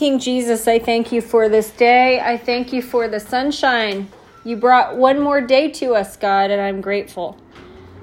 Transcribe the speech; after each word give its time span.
King 0.00 0.18
Jesus, 0.18 0.66
I 0.66 0.78
thank 0.78 1.12
you 1.12 1.20
for 1.20 1.50
this 1.50 1.68
day. 1.72 2.20
I 2.20 2.38
thank 2.38 2.72
you 2.72 2.80
for 2.80 3.06
the 3.06 3.20
sunshine. 3.20 4.08
You 4.44 4.56
brought 4.56 4.96
one 4.96 5.20
more 5.20 5.42
day 5.42 5.70
to 5.72 5.94
us, 5.94 6.16
God, 6.16 6.50
and 6.50 6.58
I'm 6.58 6.80
grateful. 6.80 7.36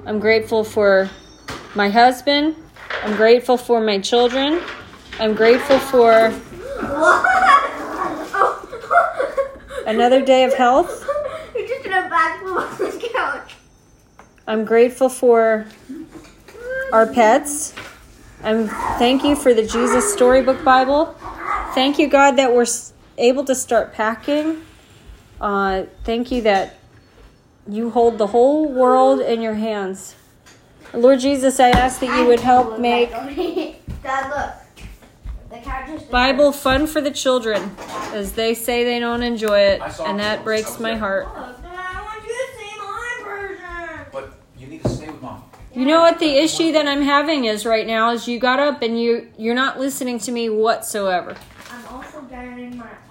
I'm 0.05 0.19
grateful 0.19 0.63
for 0.63 1.09
my 1.73 1.89
husband. 1.89 2.55
I'm 3.01 3.15
grateful 3.15 3.57
for 3.57 3.81
my 3.81 3.97
children. 3.97 4.61
I'm 5.19 5.33
grateful 5.33 5.79
for 5.79 6.31
another 9.87 10.23
day 10.23 10.43
of 10.43 10.53
health. 10.53 11.03
You 11.55 11.67
just 11.67 11.81
did 11.81 11.93
a 11.93 12.07
backflip 12.11 12.79
on 12.79 12.99
the 12.99 13.09
couch. 13.11 13.55
I'm 14.45 14.65
grateful 14.65 15.09
for 15.09 15.65
our 16.93 17.07
pets. 17.07 17.73
I'm 18.43 18.67
thank 18.99 19.23
you 19.23 19.35
for 19.35 19.55
the 19.55 19.65
Jesus 19.65 20.13
Storybook 20.13 20.63
Bible. 20.63 21.16
Thank 21.77 21.99
you, 21.99 22.07
God, 22.07 22.37
that 22.37 22.55
we're 22.55 22.65
able 23.19 23.45
to 23.45 23.53
start 23.53 23.93
packing. 23.93 24.63
Uh, 25.39 25.83
thank 26.03 26.31
you 26.31 26.41
that 26.41 26.79
you 27.67 27.91
hold 27.91 28.17
the 28.17 28.25
whole 28.25 28.67
world 28.67 29.19
in 29.19 29.43
your 29.43 29.53
hands. 29.53 30.15
Lord 30.91 31.19
Jesus, 31.19 31.59
I 31.59 31.69
ask 31.69 31.99
that 31.99 32.17
you 32.17 32.25
would 32.25 32.39
help 32.39 32.79
make 32.79 33.11
Dad, 33.11 33.77
look. 34.01 34.87
The 35.51 35.57
couch 35.57 35.89
is. 35.89 36.01
Bible 36.01 36.51
fun 36.51 36.87
for 36.87 36.99
the 36.99 37.11
children, 37.11 37.69
as 38.11 38.31
they 38.33 38.55
say 38.55 38.83
they 38.83 38.97
don't 38.97 39.21
enjoy 39.21 39.59
it, 39.59 39.81
and 39.99 40.19
that 40.19 40.43
breaks 40.43 40.79
my 40.79 40.95
heart. 40.95 41.27
Look, 41.27 41.61
Dad, 41.61 41.73
I 41.75 42.01
want 42.01 42.23
you 42.23 42.29
to 42.29 42.57
see 42.57 42.75
my 42.79 43.21
version. 43.23 44.05
But 44.11 44.33
you 44.57 44.65
need 44.65 44.81
to 44.81 44.89
stay 44.89 45.11
with 45.11 45.21
mom. 45.21 45.43
You 45.75 45.85
know 45.85 46.01
what 46.01 46.17
the 46.17 46.39
issue 46.39 46.71
that 46.71 46.87
I'm 46.87 47.03
having 47.03 47.45
is 47.45 47.67
right 47.67 47.85
now 47.85 48.13
is 48.13 48.27
you 48.27 48.39
got 48.39 48.59
up 48.59 48.81
and 48.81 48.99
you 48.99 49.27
you're 49.37 49.53
not 49.53 49.79
listening 49.79 50.17
to 50.21 50.31
me 50.31 50.49
whatsoever. 50.49 51.37
Getting 52.37 52.77
my 52.77 52.85
art. 52.85 53.01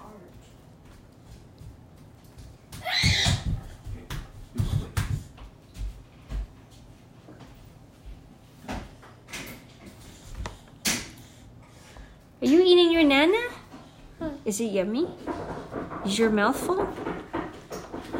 Are 12.41 12.47
you 12.47 12.63
eating 12.63 12.93
your 12.93 13.03
nana? 13.03 13.49
Is 14.45 14.61
it 14.61 14.71
yummy? 14.71 15.09
Is 16.05 16.17
your 16.17 16.29
mouth 16.29 16.55
full? 16.55 16.87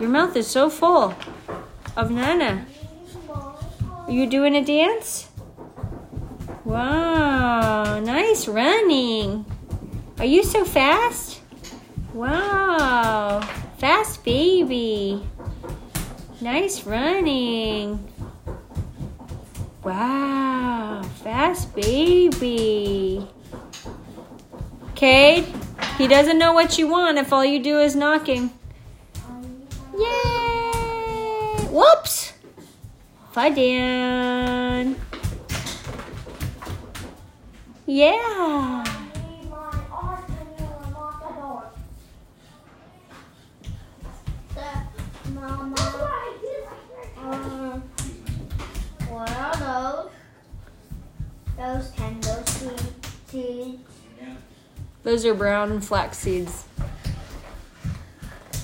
Your 0.02 0.10
mouth 0.10 0.36
is 0.36 0.48
so 0.48 0.70
full 0.70 1.16
of 1.96 2.12
nana. 2.12 2.66
Are 3.32 4.12
you 4.12 4.28
doing 4.28 4.58
a 4.58 4.62
dance? 4.62 5.30
Wow, 6.66 8.02
nice 8.02 8.50
running. 8.50 9.46
Are 10.20 10.26
you 10.26 10.44
so 10.44 10.66
fast? 10.66 11.42
Wow, 12.12 13.42
fast 13.78 14.24
baby. 14.24 15.22
Nice 16.42 16.86
running. 16.88 18.04
Wow, 19.84 21.04
fast 21.24 21.76
baby. 21.76 23.28
Cade, 24.96 25.46
he 26.00 26.08
doesn't 26.08 26.40
know 26.40 26.54
what 26.54 26.80
you 26.80 26.88
want 26.88 27.20
if 27.20 27.32
all 27.32 27.46
you 27.46 27.62
do 27.62 27.80
is 27.80 27.96
knocking. 27.96 28.50
Yay! 29.94 31.68
Whoops! 31.70 32.34
Dan. 33.36 34.96
Yeah. 37.86 38.97
Uh, 45.48 45.70
those? 49.60 50.10
Those 51.58 51.92
candle 51.92 52.44
seed- 52.46 52.82
seeds. 53.28 53.80
Those 55.04 55.26
are 55.26 55.34
brown 55.34 55.80
flax 55.82 56.18
seeds. 56.18 56.66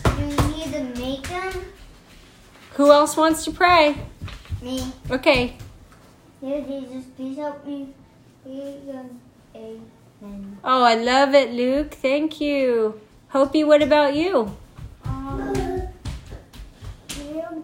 Do 0.04 0.12
you 0.20 0.28
need 0.52 0.74
to 0.74 0.84
make 1.00 1.28
them? 1.28 1.54
Who 2.74 2.92
else 2.92 3.16
wants 3.16 3.46
to 3.46 3.52
pray? 3.52 3.96
Me. 4.62 4.92
Okay. 5.10 5.56
Dear 6.42 6.62
Jesus, 6.62 7.06
please 7.16 7.38
help 7.38 7.66
me. 7.66 7.94
Amen. 8.46 9.20
Oh, 10.64 10.84
I 10.84 10.96
love 10.96 11.34
it, 11.34 11.52
Luke. 11.52 11.94
Thank 11.94 12.42
you. 12.42 13.00
Hopi, 13.30 13.64
what 13.64 13.82
about 13.82 14.16
you? 14.16 14.56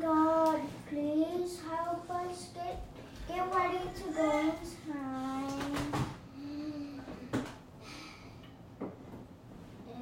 God, 0.09 0.61
please 0.89 1.61
help 1.69 2.09
us 2.09 2.47
get 2.55 2.81
get 3.27 3.53
ready 3.53 3.77
to 3.95 4.11
go 4.11 4.39
in 4.39 4.53
time. 4.91 5.93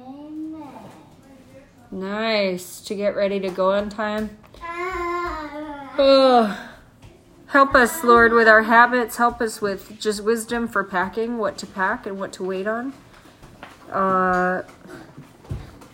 Amen. 0.00 0.68
Nice. 1.90 2.80
To 2.80 2.94
get 2.94 3.16
ready 3.16 3.38
to 3.38 3.50
go 3.50 3.72
on 3.72 3.90
time. 3.90 4.38
Oh. 5.98 6.58
Help 7.48 7.74
us, 7.74 8.02
Lord, 8.02 8.32
with 8.32 8.48
our 8.48 8.62
habits. 8.62 9.18
Help 9.18 9.42
us 9.42 9.60
with 9.60 10.00
just 10.00 10.24
wisdom 10.24 10.68
for 10.68 10.84
packing, 10.84 11.36
what 11.36 11.58
to 11.58 11.66
pack 11.66 12.06
and 12.06 12.18
what 12.18 12.32
to 12.34 12.44
wait 12.44 12.66
on. 12.66 12.94
Uh, 13.92 14.62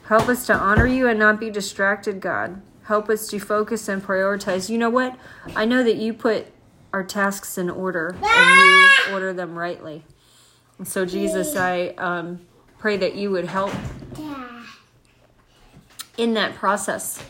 help 0.05 0.29
us 0.29 0.47
to 0.47 0.55
honor 0.55 0.87
you 0.87 1.09
and 1.09 1.19
not 1.19 1.41
be 1.41 1.51
distracted, 1.51 2.21
God. 2.21 2.63
Help 2.85 3.09
us 3.09 3.27
to 3.29 3.39
focus 3.39 3.89
and 3.89 4.03
prioritize. 4.03 4.69
You 4.69 4.79
know 4.79 4.91
what? 4.91 5.19
I 5.57 5.65
know 5.65 5.83
that 5.83 5.97
you 5.97 6.13
put 6.13 6.47
our 6.93 7.03
tasks 7.03 7.59
in 7.59 7.71
order 7.71 8.17
and 8.23 8.61
you 8.61 9.13
order 9.13 9.33
them 9.33 9.59
rightly. 9.59 10.05
And 10.79 10.87
so, 10.87 11.05
Jesus, 11.05 11.57
I 11.57 11.89
um, 11.99 12.41
pray 12.79 12.97
that 12.97 13.15
you 13.15 13.31
would 13.31 13.47
help 13.47 13.73
in 16.17 16.35
that 16.35 16.55
process. 16.55 17.23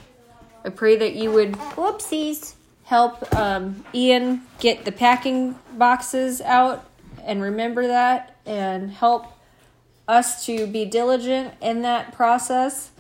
I 0.65 0.71
pray 0.71 0.97
that 0.97 1.15
you 1.15 1.31
would, 1.31 1.53
whoopsies, 1.53 2.55
help 2.85 3.35
um, 3.35 3.85
Ian 3.95 4.43
get 4.61 4.85
the 4.85 4.93
packing 4.93 5.59
boxes 5.77 6.41
out 6.41 6.89
and 7.23 7.41
remember 7.41 7.87
that 7.87 8.37
and 8.45 8.91
help 8.91 9.27
us 10.07 10.45
to 10.47 10.67
be 10.67 10.85
diligent 10.85 11.55
in 11.63 11.83
that 11.83 12.13
process 12.13 12.91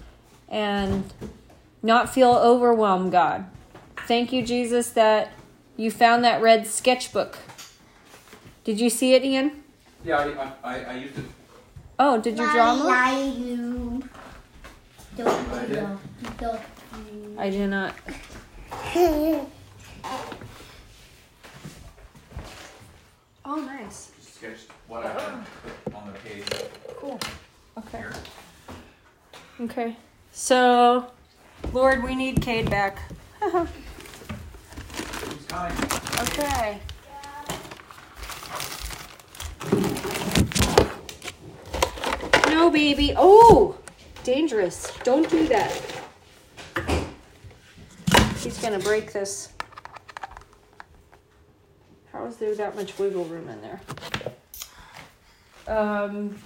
and 0.48 1.12
not 1.84 2.12
feel 2.12 2.30
overwhelmed, 2.30 3.12
God. 3.12 3.44
Thank 4.08 4.32
you, 4.32 4.44
Jesus, 4.44 4.90
that 4.90 5.32
you 5.76 5.90
found 5.90 6.24
that 6.24 6.40
red 6.42 6.66
sketchbook. 6.66 7.38
Did 8.64 8.80
you 8.80 8.88
see 8.90 9.14
it, 9.14 9.22
Ian? 9.24 9.62
Yeah, 10.04 10.18
I, 10.18 10.24
I, 10.24 10.52
I, 10.78 10.84
I 10.84 10.94
used 10.96 11.18
it. 11.18 11.24
Oh, 11.98 12.20
did 12.20 12.38
you 12.38 12.50
draw 12.50 12.74
more? 12.74 12.86
Lie, 12.86 13.32
you. 13.36 14.02
I 15.18 15.66
did. 15.66 15.86
Don't. 16.38 16.60
I 17.38 17.50
do 17.50 17.66
not. 17.66 17.94
Oh, 23.46 23.56
nice. 23.56 24.10
Sketched 24.22 24.70
what 24.88 25.04
I 25.04 25.10
put 25.84 25.94
on 25.94 26.12
the 26.12 26.18
page 26.20 26.44
Cool. 26.96 27.20
Okay. 27.76 27.98
here. 27.98 28.12
Okay. 29.60 29.96
So, 30.32 31.10
Lord, 31.74 32.04
we 32.04 32.14
need 32.14 32.40
Cade 32.40 32.70
back. 32.70 33.00
Okay. 35.52 36.78
No, 42.48 42.70
baby. 42.70 43.12
Oh, 43.16 43.76
dangerous. 44.22 44.92
Don't 45.02 45.28
do 45.28 45.48
that. 45.48 45.72
He's 48.38 48.56
gonna 48.58 48.78
break 48.78 49.12
this. 49.12 49.48
How 52.12 52.24
is 52.26 52.36
there 52.36 52.54
that 52.54 52.76
much 52.76 52.96
wiggle 53.00 53.24
room 53.24 53.48
in 53.48 53.60
there? 53.60 53.80
Um, 55.66 56.38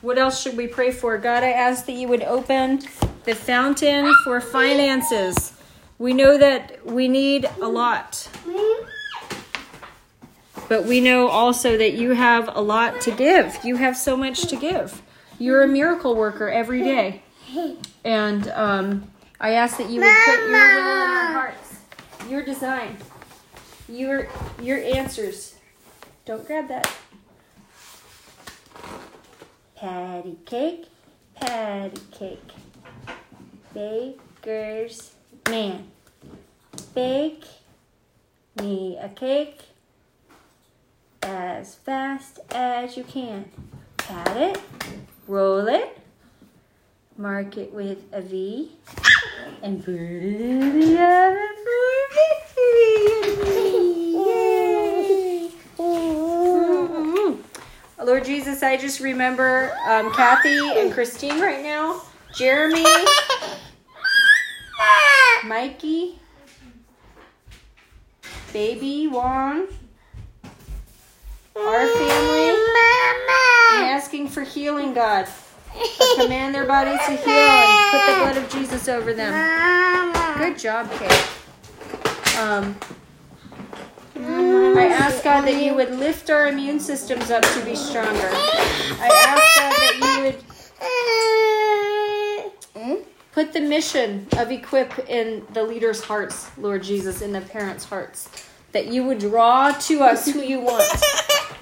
what 0.00 0.16
else 0.16 0.40
should 0.40 0.56
we 0.56 0.68
pray 0.68 0.90
for? 0.90 1.18
God, 1.18 1.44
I 1.44 1.50
ask 1.50 1.84
that 1.84 1.92
you 1.92 2.08
would 2.08 2.22
open 2.22 2.80
the 3.24 3.34
fountain 3.34 4.12
for 4.24 4.40
finances. 4.40 5.52
We 5.98 6.12
know 6.12 6.36
that 6.38 6.84
we 6.84 7.08
need 7.08 7.48
a 7.60 7.68
lot, 7.68 8.28
but 10.68 10.84
we 10.84 11.00
know 11.00 11.28
also 11.28 11.78
that 11.78 11.94
you 11.94 12.10
have 12.10 12.54
a 12.54 12.60
lot 12.60 13.00
to 13.02 13.10
give. 13.10 13.58
You 13.64 13.76
have 13.76 13.96
so 13.96 14.16
much 14.16 14.42
to 14.48 14.56
give. 14.56 15.02
You're 15.38 15.62
a 15.62 15.68
miracle 15.68 16.14
worker 16.14 16.48
every 16.48 16.80
day. 16.82 17.22
And 18.04 18.48
um, 18.48 19.10
I 19.40 19.52
ask 19.52 19.78
that 19.78 19.88
you 19.88 20.00
would 20.00 20.14
put 20.24 20.38
your 20.38 20.48
will 20.48 20.56
in 20.56 21.10
our 21.10 21.32
hearts, 21.32 21.78
your 22.28 22.42
design, 22.42 22.96
your 23.88 24.28
your 24.60 24.78
answers. 24.78 25.54
Don't 26.24 26.46
grab 26.46 26.68
that. 26.68 26.90
Patty 29.76 30.38
cake, 30.46 30.86
patty 31.36 32.00
cake. 32.10 32.40
Baker's 33.74 35.12
man. 35.50 35.88
Bake 36.94 37.44
me 38.60 38.96
a 39.00 39.08
cake 39.08 39.60
as 41.22 41.74
fast 41.74 42.38
as 42.50 42.96
you 42.96 43.04
can. 43.04 43.46
Pat 43.96 44.36
it, 44.36 44.60
roll 45.26 45.66
it, 45.66 45.98
mark 47.18 47.56
it 47.56 47.72
with 47.72 48.04
a 48.12 48.20
V, 48.20 48.70
and 49.62 49.84
put 49.84 49.94
it 49.94 50.40
in 50.40 50.80
the 50.80 50.92
oven 51.02 51.56
for 51.64 52.14
victory. 52.14 53.24
Lord 58.04 58.24
Jesus, 58.26 58.62
I 58.62 58.76
just 58.76 59.00
remember 59.00 59.76
um, 59.88 60.12
Kathy 60.12 60.78
and 60.78 60.92
Christine 60.92 61.40
right 61.40 61.62
now, 61.62 62.02
Jeremy, 62.34 62.84
Mikey, 65.44 66.18
Baby 68.52 69.08
Juan, 69.08 69.66
our 71.54 71.86
family, 71.86 72.50
and 73.72 73.84
asking 73.84 74.28
for 74.28 74.42
healing, 74.42 74.94
God. 74.94 75.28
I 75.76 76.16
command 76.18 76.54
their 76.54 76.64
bodies 76.66 76.98
to 77.06 77.12
heal 77.12 77.28
and 77.28 77.90
put 77.90 78.06
the 78.06 78.18
blood 78.20 78.36
of 78.38 78.48
Jesus 78.50 78.88
over 78.88 79.12
them. 79.12 79.32
Good 80.38 80.58
job, 80.58 80.90
Kate. 80.92 81.28
Um, 82.38 82.76
I 84.16 84.86
ask 84.86 85.22
God 85.22 85.42
that 85.42 85.62
you 85.62 85.74
would 85.74 85.90
lift 85.90 86.30
our 86.30 86.46
immune 86.46 86.80
systems 86.80 87.30
up 87.30 87.42
to 87.42 87.64
be 87.64 87.74
stronger. 87.74 88.30
I 88.30 89.10
ask 89.26 89.42
God 89.60 89.74
that 89.76 90.16
you 90.16 90.24
would 90.24 90.53
put 93.34 93.52
the 93.52 93.60
mission 93.60 94.28
of 94.38 94.52
Equip 94.52 95.08
in 95.08 95.44
the 95.52 95.64
leaders' 95.64 96.04
hearts, 96.04 96.56
Lord 96.56 96.84
Jesus, 96.84 97.20
in 97.20 97.32
the 97.32 97.40
parents' 97.40 97.84
hearts. 97.84 98.28
That 98.70 98.86
you 98.86 99.02
would 99.04 99.18
draw 99.18 99.72
to 99.72 100.02
us 100.02 100.26
who 100.28 100.40
you 100.40 100.60
want. 100.60 100.84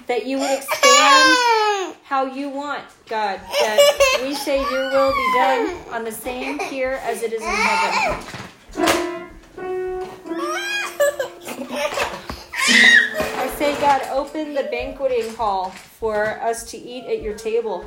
That 0.07 0.25
you 0.25 0.37
would 0.37 0.51
expand 0.51 1.95
how 2.03 2.25
you 2.25 2.49
want, 2.49 2.83
God. 3.07 3.39
That 3.61 4.19
we 4.21 4.35
say 4.35 4.59
your 4.59 4.89
will 4.91 5.13
be 5.13 5.33
done 5.33 5.77
on 5.93 6.03
the 6.03 6.11
same 6.11 6.59
here 6.59 6.99
as 7.03 7.23
it 7.23 7.31
is 7.31 7.41
in 7.41 7.47
heaven. 7.47 8.25
I 13.37 13.53
say, 13.55 13.79
God, 13.79 14.01
open 14.11 14.53
the 14.53 14.63
banqueting 14.63 15.33
hall 15.35 15.69
for 15.69 16.37
us 16.41 16.69
to 16.71 16.77
eat 16.77 17.05
at 17.05 17.21
your 17.21 17.35
table. 17.37 17.85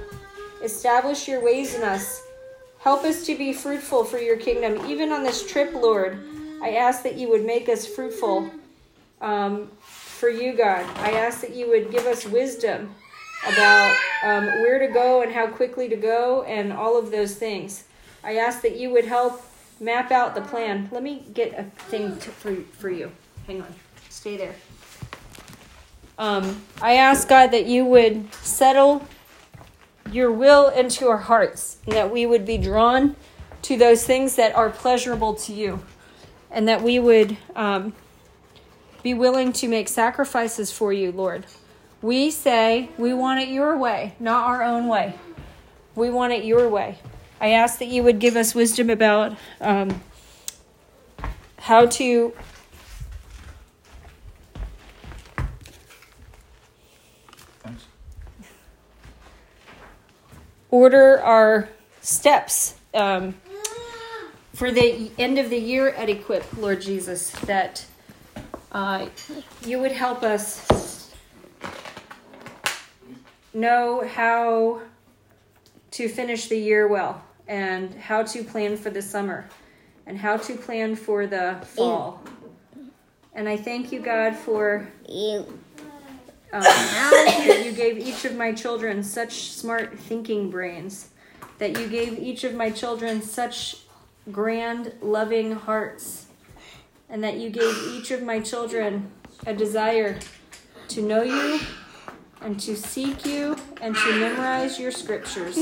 Establish 0.62 1.28
your 1.28 1.44
ways 1.44 1.74
in 1.74 1.82
us. 1.82 2.25
Help 2.86 3.02
us 3.02 3.26
to 3.26 3.36
be 3.36 3.52
fruitful 3.52 4.04
for 4.04 4.18
your 4.18 4.36
kingdom. 4.36 4.86
Even 4.86 5.10
on 5.10 5.24
this 5.24 5.44
trip, 5.44 5.74
Lord, 5.74 6.20
I 6.62 6.76
ask 6.76 7.02
that 7.02 7.16
you 7.16 7.28
would 7.30 7.44
make 7.44 7.68
us 7.68 7.84
fruitful 7.84 8.48
um, 9.20 9.68
for 9.80 10.28
you, 10.28 10.52
God. 10.52 10.86
I 10.98 11.10
ask 11.10 11.40
that 11.40 11.52
you 11.52 11.68
would 11.68 11.90
give 11.90 12.06
us 12.06 12.24
wisdom 12.24 12.94
about 13.44 13.92
um, 14.22 14.44
where 14.62 14.78
to 14.78 14.86
go 14.86 15.22
and 15.22 15.32
how 15.32 15.48
quickly 15.48 15.88
to 15.88 15.96
go 15.96 16.44
and 16.44 16.72
all 16.72 16.96
of 16.96 17.10
those 17.10 17.34
things. 17.34 17.82
I 18.22 18.36
ask 18.36 18.62
that 18.62 18.76
you 18.76 18.90
would 18.90 19.06
help 19.06 19.42
map 19.80 20.12
out 20.12 20.36
the 20.36 20.42
plan. 20.42 20.88
Let 20.92 21.02
me 21.02 21.24
get 21.34 21.58
a 21.58 21.64
thing 21.90 22.16
to, 22.20 22.30
for, 22.30 22.54
for 22.54 22.88
you. 22.88 23.10
Hang 23.48 23.62
on. 23.62 23.74
Stay 24.10 24.36
there. 24.36 24.54
Um, 26.20 26.62
I 26.80 26.98
ask 26.98 27.26
God 27.26 27.48
that 27.48 27.66
you 27.66 27.84
would 27.84 28.32
settle 28.32 29.04
your 30.12 30.30
will 30.30 30.68
into 30.68 31.08
our 31.08 31.18
hearts, 31.18 31.78
and 31.86 31.94
that 31.94 32.10
we 32.10 32.26
would 32.26 32.44
be 32.44 32.58
drawn 32.58 33.16
to 33.62 33.76
those 33.76 34.04
things 34.04 34.36
that 34.36 34.54
are 34.54 34.70
pleasurable 34.70 35.34
to 35.34 35.52
you, 35.52 35.84
and 36.50 36.68
that 36.68 36.82
we 36.82 36.98
would 36.98 37.36
um, 37.54 37.92
be 39.02 39.14
willing 39.14 39.52
to 39.52 39.68
make 39.68 39.88
sacrifices 39.88 40.72
for 40.72 40.92
you, 40.92 41.12
Lord. 41.12 41.46
We 42.02 42.30
say 42.30 42.90
we 42.98 43.14
want 43.14 43.40
it 43.40 43.48
your 43.48 43.76
way, 43.76 44.14
not 44.20 44.46
our 44.46 44.62
own 44.62 44.86
way. 44.86 45.14
We 45.94 46.10
want 46.10 46.32
it 46.32 46.44
your 46.44 46.68
way. 46.68 46.98
I 47.40 47.50
ask 47.50 47.78
that 47.78 47.88
you 47.88 48.02
would 48.02 48.18
give 48.18 48.36
us 48.36 48.54
wisdom 48.54 48.90
about 48.90 49.36
um, 49.60 50.02
how 51.58 51.86
to 51.86 52.32
order 60.76 61.22
our 61.22 61.70
steps 62.02 62.74
um, 62.92 63.34
for 64.52 64.70
the 64.70 65.10
end 65.18 65.38
of 65.38 65.48
the 65.48 65.58
year 65.58 65.88
at 65.88 66.10
Equip, 66.10 66.44
Lord 66.58 66.82
Jesus, 66.82 67.30
that 67.46 67.86
uh, 68.72 69.06
you 69.64 69.78
would 69.78 69.92
help 69.92 70.22
us 70.22 71.14
know 73.54 74.06
how 74.06 74.82
to 75.92 76.08
finish 76.10 76.48
the 76.48 76.58
year 76.58 76.86
well 76.86 77.24
and 77.48 77.94
how 77.94 78.22
to 78.22 78.44
plan 78.44 78.76
for 78.76 78.90
the 78.90 79.00
summer 79.00 79.48
and 80.06 80.18
how 80.18 80.36
to 80.36 80.56
plan 80.56 80.94
for 80.94 81.26
the 81.26 81.56
fall. 81.64 82.22
And 83.32 83.48
I 83.48 83.56
thank 83.56 83.92
you, 83.92 84.00
God, 84.00 84.36
for 84.36 84.86
um, 86.52 86.62
that 86.62 87.62
you 87.64 87.72
gave 87.72 87.98
each 87.98 88.24
of 88.24 88.36
my 88.36 88.52
children 88.52 89.02
such 89.02 89.50
smart 89.50 89.98
thinking 89.98 90.50
brains, 90.50 91.10
that 91.58 91.78
you 91.78 91.88
gave 91.88 92.18
each 92.18 92.44
of 92.44 92.54
my 92.54 92.70
children 92.70 93.22
such 93.22 93.76
grand, 94.30 94.92
loving 95.00 95.52
hearts, 95.52 96.26
and 97.08 97.22
that 97.22 97.36
you 97.36 97.50
gave 97.50 97.76
each 97.92 98.10
of 98.10 98.22
my 98.22 98.40
children 98.40 99.10
a 99.46 99.54
desire 99.54 100.18
to 100.88 101.02
know 101.02 101.22
you 101.22 101.60
and 102.40 102.58
to 102.60 102.76
seek 102.76 103.24
you 103.24 103.56
and 103.80 103.94
to 103.94 104.20
memorize 104.20 104.78
your 104.78 104.90
scriptures. 104.90 105.56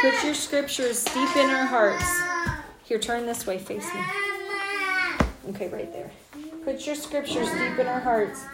Put 0.00 0.24
your 0.24 0.34
scriptures 0.34 1.04
deep 1.04 1.36
in 1.36 1.50
our 1.50 1.66
hearts. 1.66 2.04
Here, 2.84 2.98
turn 2.98 3.26
this 3.26 3.46
way, 3.46 3.58
face 3.58 3.86
me. 3.92 4.00
Okay, 5.48 5.68
right 5.68 5.92
there. 5.92 6.10
Put 6.66 6.84
your 6.84 6.96
scriptures 6.96 7.48
deep 7.52 7.78
in 7.78 7.86
our 7.86 8.00
hearts. 8.00 8.44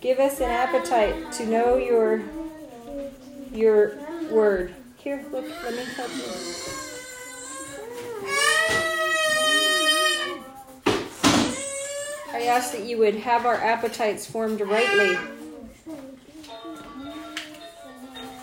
Give 0.00 0.20
us 0.20 0.38
an 0.38 0.48
appetite 0.48 1.32
to 1.32 1.46
know 1.46 1.76
your 1.76 2.22
your 3.52 3.98
word. 4.30 4.72
Here, 4.98 5.26
look, 5.32 5.44
let 5.64 5.74
me 5.74 5.82
help 5.96 6.10
you. 6.14 6.22
I 12.32 12.44
ask 12.44 12.70
that 12.70 12.84
you 12.84 12.98
would 12.98 13.16
have 13.16 13.44
our 13.44 13.56
appetites 13.56 14.26
formed 14.26 14.60
rightly. 14.60 15.18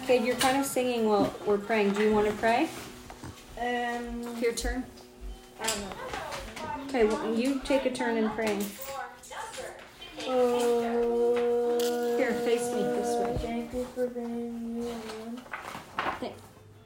Okay, 0.04 0.22
you're 0.22 0.36
kind 0.36 0.58
of 0.58 0.66
singing 0.66 1.08
while 1.08 1.34
we're 1.46 1.58
praying. 1.58 1.94
Do 1.94 2.04
you 2.04 2.14
want 2.14 2.28
to 2.28 2.34
pray? 2.34 2.68
Um, 3.58 4.36
Your 4.42 4.52
turn. 4.52 4.84
I 5.62 5.68
don't 5.68 5.80
know. 5.80 5.96
Okay, 6.90 7.06
well, 7.06 7.34
you 7.34 7.62
take 7.64 7.86
a 7.86 7.90
turn 7.90 8.18
in 8.18 8.30
praying. 8.32 8.66
Here, 12.18 12.34
face 12.46 12.72
me 12.72 12.82
this 12.84 13.18
way. 13.20 13.38
Thank 13.42 13.74
you 13.74 13.86
for 13.94 14.08
being 14.08 14.82
here. 14.82 16.32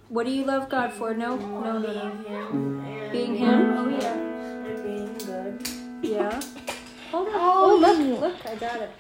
What 0.10 0.26
do 0.26 0.32
you 0.32 0.46
love 0.46 0.70
God 0.70 0.94
for? 0.94 1.14
No, 1.14 1.36
no, 1.36 1.78
no, 1.78 1.94
no. 1.94 2.12
Being 2.24 2.26
him. 2.26 3.12
Being 3.12 3.36
Him? 3.36 3.78
Oh, 3.78 3.90
yeah. 3.90 4.14
And 4.14 4.84
being 4.84 5.18
good. 5.18 5.68
Yeah. 6.02 6.42
Hold 7.12 7.28
on. 7.28 7.34
Oh, 7.36 7.78
look, 7.80 8.22
look, 8.22 8.46
I 8.46 8.56
got 8.56 8.82
it. 8.82 8.92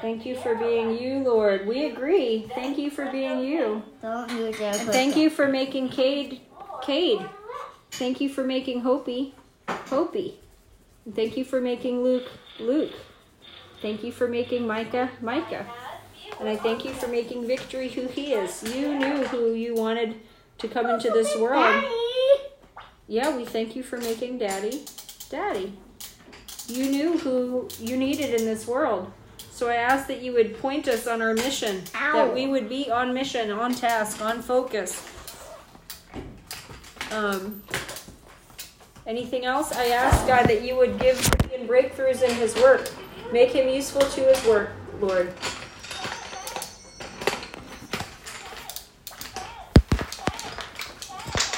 Thank 0.00 0.26
you 0.26 0.36
for 0.36 0.54
being 0.56 0.98
you, 0.98 1.20
Lord. 1.20 1.66
We 1.66 1.86
agree. 1.86 2.50
Thank 2.54 2.76
you 2.78 2.90
for 2.90 3.10
being 3.10 3.40
you. 3.40 3.82
Don't 4.02 4.30
use 4.32 4.58
that. 4.58 4.80
And 4.80 4.90
thank 4.90 5.16
you 5.16 5.30
for 5.30 5.48
making 5.48 5.88
Cade, 5.88 6.42
Cade. 6.82 7.24
Thank 7.92 8.20
you 8.20 8.28
for 8.28 8.44
making 8.44 8.80
Hopi, 8.80 9.34
Hopi. 9.68 10.38
Thank 11.14 11.36
you 11.36 11.44
for 11.44 11.60
making 11.60 12.02
Luke, 12.02 12.28
Luke. 12.58 12.92
Thank 13.80 14.02
you 14.02 14.10
for 14.10 14.26
making 14.26 14.66
Micah, 14.66 15.10
Micah. 15.20 15.66
And 16.40 16.48
I 16.48 16.56
thank 16.56 16.84
you 16.84 16.92
for 16.92 17.06
making 17.06 17.46
Victory 17.46 17.88
who 17.88 18.08
he 18.08 18.32
is. 18.32 18.62
You 18.74 18.98
knew 18.98 19.24
who 19.26 19.54
you 19.54 19.74
wanted 19.74 20.20
to 20.58 20.68
come 20.68 20.86
into 20.86 21.10
this 21.10 21.36
world. 21.36 21.84
Yeah, 23.06 23.36
we 23.36 23.44
thank 23.44 23.76
you 23.76 23.82
for 23.82 23.98
making 23.98 24.38
Daddy, 24.38 24.84
Daddy. 25.30 25.72
You 26.66 26.90
knew 26.90 27.18
who 27.18 27.68
you 27.78 27.96
needed 27.96 28.34
in 28.34 28.44
this 28.44 28.66
world. 28.66 29.12
So 29.50 29.68
I 29.70 29.76
ask 29.76 30.08
that 30.08 30.20
you 30.20 30.32
would 30.32 30.58
point 30.58 30.88
us 30.88 31.06
on 31.06 31.22
our 31.22 31.32
mission, 31.32 31.84
Ow. 31.94 32.16
that 32.16 32.34
we 32.34 32.46
would 32.46 32.68
be 32.68 32.90
on 32.90 33.14
mission, 33.14 33.50
on 33.50 33.74
task, 33.74 34.20
on 34.20 34.42
focus. 34.42 35.08
Um, 37.12 37.62
anything 39.06 39.44
else? 39.44 39.72
I 39.72 39.86
ask 39.86 40.26
God 40.26 40.46
that 40.46 40.62
you 40.62 40.76
would 40.76 40.98
give 40.98 41.18
breakthroughs 41.66 42.22
in 42.22 42.34
his 42.36 42.54
work, 42.56 42.90
make 43.32 43.50
him 43.50 43.68
useful 43.68 44.02
to 44.02 44.20
his 44.22 44.44
work. 44.46 44.70
Lord. 45.00 45.32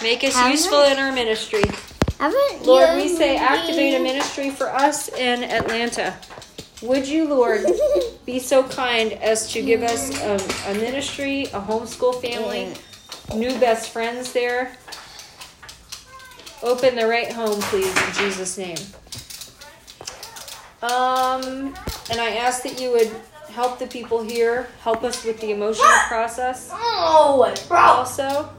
Make 0.02 0.22
us 0.22 0.34
Haven't 0.34 0.52
useful 0.52 0.82
in 0.82 0.98
our 0.98 1.12
ministry. 1.12 1.62
Lord, 2.64 2.96
we 2.96 3.08
say 3.08 3.36
activate 3.36 3.94
a 3.94 4.02
ministry 4.02 4.50
for 4.50 4.68
us 4.68 5.08
in 5.08 5.44
Atlanta. 5.44 6.14
Would 6.82 7.06
you, 7.08 7.28
Lord, 7.28 7.66
be 8.26 8.38
so 8.38 8.62
kind 8.62 9.12
as 9.14 9.50
to 9.52 9.62
give 9.62 9.82
us 9.82 10.16
a, 10.20 10.70
a 10.70 10.74
ministry, 10.74 11.44
a 11.46 11.60
homeschool 11.60 12.20
family, 12.20 12.74
new 13.34 13.58
best 13.58 13.90
friends 13.90 14.32
there? 14.32 14.76
Open 16.62 16.96
the 16.96 17.06
right 17.06 17.32
home, 17.32 17.60
please, 17.62 17.96
in 17.96 18.12
Jesus' 18.14 18.58
name. 18.58 18.78
Um, 20.82 21.74
and 22.10 22.20
I 22.20 22.36
ask 22.36 22.62
that 22.62 22.80
you 22.80 22.90
would 22.92 23.10
help 23.50 23.78
the 23.78 23.86
people 23.86 24.22
here, 24.22 24.68
help 24.82 25.02
us 25.02 25.24
with 25.24 25.40
the 25.40 25.50
emotional 25.50 25.88
process 26.06 26.70
Oh, 26.72 27.54
also. 27.70 28.50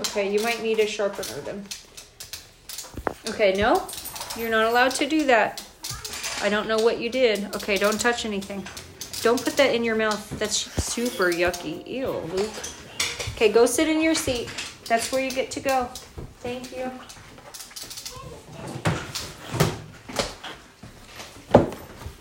Okay, 0.00 0.32
you 0.32 0.42
might 0.42 0.62
need 0.62 0.80
a 0.80 0.86
sharpener 0.86 1.40
then. 1.42 1.64
Okay, 3.28 3.54
no, 3.54 3.86
you're 4.36 4.50
not 4.50 4.66
allowed 4.66 4.92
to 4.92 5.06
do 5.06 5.26
that. 5.26 5.64
I 6.42 6.48
don't 6.48 6.68
know 6.68 6.78
what 6.78 7.00
you 7.00 7.10
did. 7.10 7.54
Okay, 7.56 7.76
don't 7.76 8.00
touch 8.00 8.24
anything. 8.24 8.64
Don't 9.22 9.42
put 9.42 9.56
that 9.56 9.74
in 9.74 9.82
your 9.84 9.96
mouth. 9.96 10.30
That's 10.38 10.56
super 10.56 11.30
yucky. 11.32 11.86
Ew, 11.86 12.10
Luke. 12.10 12.50
Okay, 13.34 13.50
go 13.52 13.66
sit 13.66 13.88
in 13.88 14.00
your 14.00 14.14
seat. 14.14 14.48
That's 14.88 15.12
where 15.12 15.22
you 15.22 15.30
get 15.30 15.50
to 15.52 15.60
go. 15.60 15.88
Thank 16.40 16.74
you. 16.74 16.90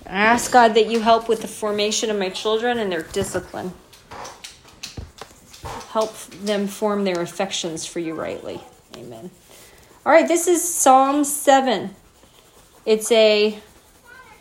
I 0.06 0.20
ask 0.20 0.52
God 0.52 0.74
that 0.74 0.90
you 0.90 1.00
help 1.00 1.30
with 1.30 1.42
the 1.42 1.48
formation 1.48 2.10
of 2.10 2.20
my 2.20 2.30
children 2.30 2.78
and 2.78 2.92
their 2.92 3.04
discipline. 3.04 3.74
Help 5.92 6.18
them 6.44 6.68
form 6.68 7.06
their 7.06 7.22
affections 7.22 7.86
for 7.86 8.00
you 8.00 8.14
rightly. 8.14 8.60
Amen. 8.96 9.32
All 10.06 10.12
right, 10.12 10.28
this 10.28 10.48
is 10.48 10.62
Psalm 10.62 11.24
7. 11.24 11.96
It's 12.86 13.12
a 13.12 13.60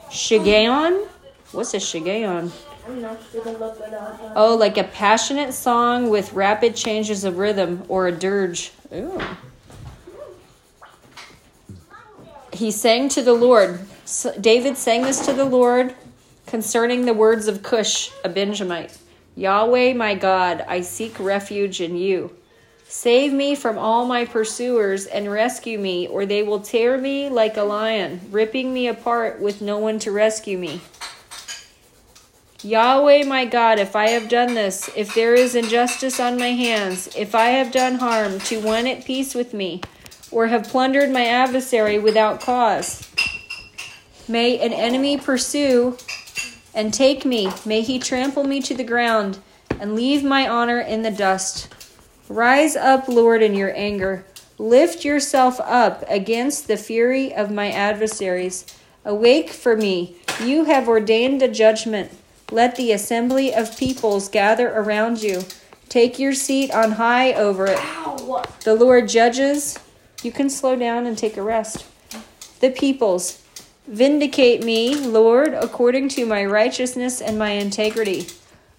shiggaion. 0.08 1.06
What's 1.52 1.74
a 1.74 1.78
shiggaion? 1.78 2.50
Oh, 4.36 4.56
like 4.58 4.78
a 4.78 4.84
passionate 4.84 5.52
song 5.52 6.08
with 6.08 6.32
rapid 6.32 6.76
changes 6.76 7.24
of 7.24 7.38
rhythm 7.38 7.84
or 7.88 8.06
a 8.06 8.12
dirge. 8.12 8.72
Ooh. 8.94 9.20
He 12.52 12.70
sang 12.70 13.08
to 13.10 13.22
the 13.22 13.34
Lord. 13.34 13.80
David 14.40 14.76
sang 14.76 15.02
this 15.02 15.26
to 15.26 15.32
the 15.32 15.44
Lord 15.44 15.94
concerning 16.46 17.04
the 17.04 17.14
words 17.14 17.48
of 17.48 17.62
Cush, 17.62 18.10
a 18.24 18.28
Benjamite. 18.28 18.96
Yahweh, 19.34 19.92
my 19.92 20.14
God, 20.14 20.64
I 20.66 20.80
seek 20.80 21.18
refuge 21.18 21.80
in 21.80 21.96
you. 21.96 22.34
Save 22.88 23.32
me 23.32 23.56
from 23.56 23.76
all 23.76 24.06
my 24.06 24.24
pursuers 24.24 25.06
and 25.06 25.30
rescue 25.30 25.78
me, 25.78 26.06
or 26.06 26.24
they 26.24 26.42
will 26.42 26.60
tear 26.60 26.96
me 26.96 27.28
like 27.28 27.56
a 27.56 27.62
lion, 27.62 28.20
ripping 28.30 28.72
me 28.72 28.86
apart 28.86 29.40
with 29.40 29.60
no 29.60 29.78
one 29.78 29.98
to 29.98 30.12
rescue 30.12 30.56
me. 30.56 30.80
Yahweh 32.66 33.22
my 33.22 33.44
God, 33.44 33.78
if 33.78 33.94
I 33.94 34.08
have 34.08 34.28
done 34.28 34.54
this, 34.54 34.90
if 34.96 35.14
there 35.14 35.34
is 35.34 35.54
injustice 35.54 36.18
on 36.18 36.36
my 36.36 36.48
hands, 36.48 37.08
if 37.16 37.32
I 37.32 37.50
have 37.50 37.70
done 37.70 37.94
harm 37.94 38.40
to 38.40 38.60
one 38.60 38.88
at 38.88 39.04
peace 39.04 39.36
with 39.36 39.54
me, 39.54 39.82
or 40.32 40.48
have 40.48 40.64
plundered 40.64 41.12
my 41.12 41.26
adversary 41.26 41.96
without 42.00 42.40
cause, 42.40 43.08
may 44.26 44.58
an 44.58 44.72
enemy 44.72 45.16
pursue 45.16 45.96
and 46.74 46.92
take 46.92 47.24
me, 47.24 47.52
may 47.64 47.82
he 47.82 48.00
trample 48.00 48.42
me 48.42 48.60
to 48.62 48.74
the 48.74 48.82
ground 48.82 49.38
and 49.78 49.94
leave 49.94 50.24
my 50.24 50.48
honor 50.48 50.80
in 50.80 51.02
the 51.02 51.12
dust. 51.12 51.72
Rise 52.28 52.74
up, 52.74 53.06
Lord, 53.06 53.44
in 53.44 53.54
your 53.54 53.72
anger. 53.76 54.26
Lift 54.58 55.04
yourself 55.04 55.60
up 55.60 56.02
against 56.08 56.66
the 56.66 56.76
fury 56.76 57.32
of 57.32 57.48
my 57.48 57.70
adversaries. 57.70 58.66
Awake 59.04 59.50
for 59.50 59.76
me. 59.76 60.16
You 60.42 60.64
have 60.64 60.88
ordained 60.88 61.42
a 61.42 61.48
judgment. 61.48 62.10
Let 62.52 62.76
the 62.76 62.92
assembly 62.92 63.52
of 63.52 63.76
peoples 63.76 64.28
gather 64.28 64.68
around 64.68 65.22
you. 65.22 65.42
Take 65.88 66.18
your 66.18 66.32
seat 66.32 66.70
on 66.70 66.92
high 66.92 67.32
over 67.32 67.66
it. 67.66 67.78
Ow. 67.78 68.44
The 68.62 68.74
Lord 68.74 69.08
judges. 69.08 69.78
You 70.22 70.32
can 70.32 70.48
slow 70.48 70.76
down 70.76 71.06
and 71.06 71.18
take 71.18 71.36
a 71.36 71.42
rest. 71.42 71.84
The 72.60 72.70
peoples. 72.70 73.42
Vindicate 73.88 74.64
me, 74.64 74.94
Lord, 74.94 75.54
according 75.54 76.08
to 76.10 76.26
my 76.26 76.44
righteousness 76.44 77.20
and 77.20 77.38
my 77.38 77.50
integrity. 77.50 78.26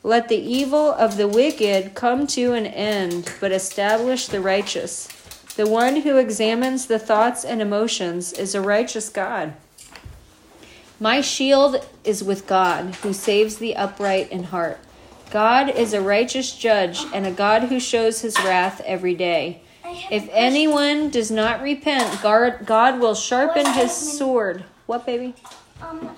Let 0.03 0.29
the 0.29 0.38
evil 0.38 0.91
of 0.91 1.17
the 1.17 1.27
wicked 1.27 1.93
come 1.93 2.27
to 2.27 2.53
an 2.53 2.65
end, 2.65 3.33
but 3.39 3.51
establish 3.51 4.27
the 4.27 4.41
righteous. 4.41 5.07
The 5.55 5.67
one 5.67 6.01
who 6.01 6.17
examines 6.17 6.86
the 6.86 7.00
thoughts 7.00 7.43
and 7.43 7.62
emotions 7.62 8.31
is 8.31 8.53
a 8.53 8.62
righteous 8.62 9.09
God. 9.09 9.53
My 11.00 11.22
shield 11.22 11.86
is 12.04 12.24
with 12.24 12.48
God, 12.48 12.96
who 12.96 13.13
saves 13.13 13.58
the 13.58 13.75
upright 13.75 14.32
in 14.32 14.46
heart. 14.46 14.80
God 15.30 15.70
is 15.70 15.94
a 15.94 16.01
righteous 16.01 16.56
judge 16.56 17.06
and 17.13 17.27
a 17.27 17.32
God 17.32 17.63
who 17.63 17.80
shows 17.80 18.22
his 18.22 18.36
wrath 18.39 18.82
every 18.86 19.13
day. 19.13 19.62
If 20.10 20.27
anyone 20.32 21.10
does 21.10 21.30
not 21.30 21.62
repent, 21.62 22.22
God, 22.22 22.66
God 22.66 23.00
will 23.00 23.13
sharpen 23.13 23.66
his 23.74 23.92
sword. 23.94 24.63
What, 24.86 25.06
baby? 25.06 25.36
Um, 25.82 26.16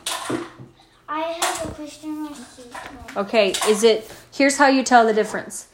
I 1.10 1.22
have 1.22 1.70
a 1.70 1.74
question. 1.74 2.30
Okay, 3.18 3.54
is 3.68 3.84
it 3.84 4.10
here's 4.32 4.58
how 4.58 4.68
you 4.68 4.84
tell 4.84 5.06
the 5.06 5.14
difference. 5.14 5.68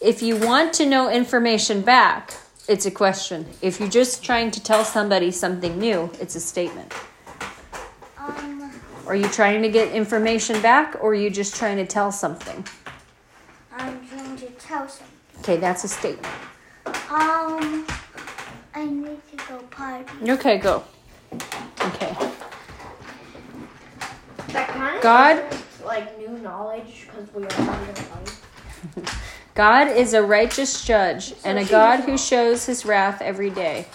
If 0.00 0.22
you 0.22 0.36
want 0.36 0.72
to 0.74 0.86
know 0.86 1.10
information 1.10 1.80
back, 1.80 2.34
it's 2.68 2.86
a 2.86 2.90
question. 2.90 3.46
If 3.62 3.80
you're 3.80 3.88
just 3.88 4.22
trying 4.22 4.50
to 4.52 4.62
tell 4.62 4.84
somebody 4.84 5.30
something 5.30 5.78
new, 5.78 6.10
it's 6.20 6.36
a 6.36 6.40
statement. 6.40 6.92
Are 9.06 9.14
you 9.14 9.28
trying 9.28 9.62
to 9.62 9.68
get 9.68 9.92
information 9.92 10.60
back 10.62 10.96
or 11.00 11.10
are 11.10 11.14
you 11.14 11.28
just 11.30 11.56
trying 11.56 11.76
to 11.76 11.86
tell 11.86 12.10
something? 12.10 12.64
I'm 13.76 14.06
trying 14.08 14.36
to 14.38 14.46
tell 14.52 14.88
some. 14.88 15.06
Okay, 15.40 15.56
that's 15.58 15.84
a 15.84 15.88
statement. 15.88 16.26
Um, 16.86 17.86
I 18.74 18.86
need 18.86 19.20
to 19.30 19.36
go 19.48 19.58
party. 19.70 20.30
Okay, 20.30 20.58
go. 20.58 20.84
Okay. 21.80 22.16
That 24.48 24.68
kind 24.68 24.96
of 24.96 25.02
God- 25.02 25.52
is, 25.52 25.82
like 25.84 26.18
new 26.18 26.38
knowledge 26.38 27.06
because 27.10 27.32
we 27.34 27.42
are 27.44 27.66
not 27.66 27.86
gonna. 27.86 29.10
God 29.54 29.88
is 29.88 30.14
a 30.14 30.22
righteous 30.22 30.84
judge 30.84 31.34
and 31.44 31.58
a 31.58 31.64
God 31.64 32.00
who 32.00 32.16
shows 32.16 32.66
his 32.66 32.84
wrath 32.84 33.20
every 33.20 33.50
day. 33.50 33.86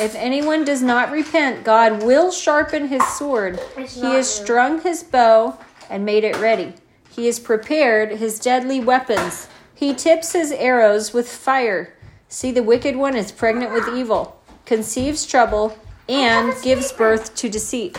If 0.00 0.14
anyone 0.14 0.64
does 0.64 0.82
not 0.82 1.10
repent, 1.10 1.64
God 1.64 2.02
will 2.02 2.30
sharpen 2.30 2.88
his 2.88 3.06
sword. 3.16 3.60
It's 3.76 3.94
He 3.94 4.00
has 4.02 4.38
new. 4.38 4.44
strung 4.44 4.80
his 4.80 5.02
bow 5.02 5.58
and 5.90 6.04
made 6.04 6.24
it 6.24 6.36
ready. 6.38 6.74
He 7.10 7.26
has 7.26 7.38
prepared 7.38 8.12
his 8.12 8.38
deadly 8.38 8.80
weapons. 8.80 9.48
He 9.74 9.94
tips 9.94 10.32
his 10.32 10.50
arrows 10.52 11.12
with 11.12 11.30
fire. 11.30 11.94
See, 12.28 12.50
the 12.50 12.62
wicked 12.62 12.96
one 12.96 13.14
is 13.16 13.30
pregnant 13.30 13.72
with 13.72 13.88
evil, 13.94 14.40
conceives 14.64 15.26
trouble, 15.26 15.76
and 16.08 16.54
gives 16.62 16.90
birth 16.92 17.34
to 17.36 17.48
deceit. 17.50 17.98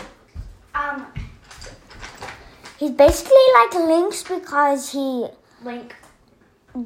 Um, 0.74 1.06
he's 2.80 2.92
basically 2.92 3.38
like 3.54 3.76
Lynx 3.76 4.24
because 4.24 4.92
he 4.92 5.28
Link. 5.64 5.96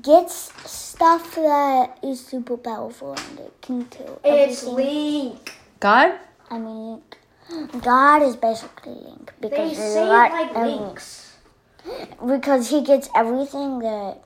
Gets 0.02 0.52
stuff 0.70 1.36
that 1.36 1.98
is 2.04 2.26
super 2.26 2.58
powerful 2.58 3.14
and 3.14 3.40
it 3.40 3.54
can 3.62 3.86
kill 3.86 4.20
It's 4.24 4.64
everything. 4.68 4.76
Link. 5.30 5.54
God? 5.80 6.20
I 6.50 6.58
mean, 6.58 7.02
God 7.82 8.24
is 8.24 8.36
basically 8.36 8.94
Link 8.94 9.34
They 9.40 9.50
because 9.50 9.78
say 9.78 10.04
it 10.04 10.06
like 10.08 10.32
like 10.32 10.56
every- 10.56 10.72
links. 10.74 11.36
because 12.26 12.70
he 12.70 12.82
gets 12.82 13.10
everything 13.16 13.80
that, 13.80 14.18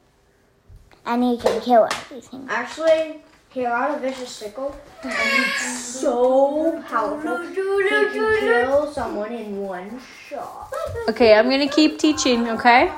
and 1.06 1.24
he 1.24 1.38
can 1.38 1.62
kill 1.62 1.88
everything. 1.92 2.48
Actually, 2.50 3.22
here 3.50 3.70
got 3.70 3.98
a 3.98 4.00
vicious 4.00 4.30
sickle, 4.30 4.76
and 5.04 5.12
he's 5.14 5.84
so 5.86 6.82
powerful. 6.90 7.38
He 7.50 7.54
can 7.56 8.40
kill 8.40 8.92
someone 8.92 9.32
in 9.34 9.58
one 9.62 10.00
shot. 10.28 10.72
Okay, 11.10 11.36
I'm 11.36 11.50
going 11.50 11.68
to 11.68 11.74
keep 11.74 12.00
teaching, 12.00 12.48
okay? 12.50 12.92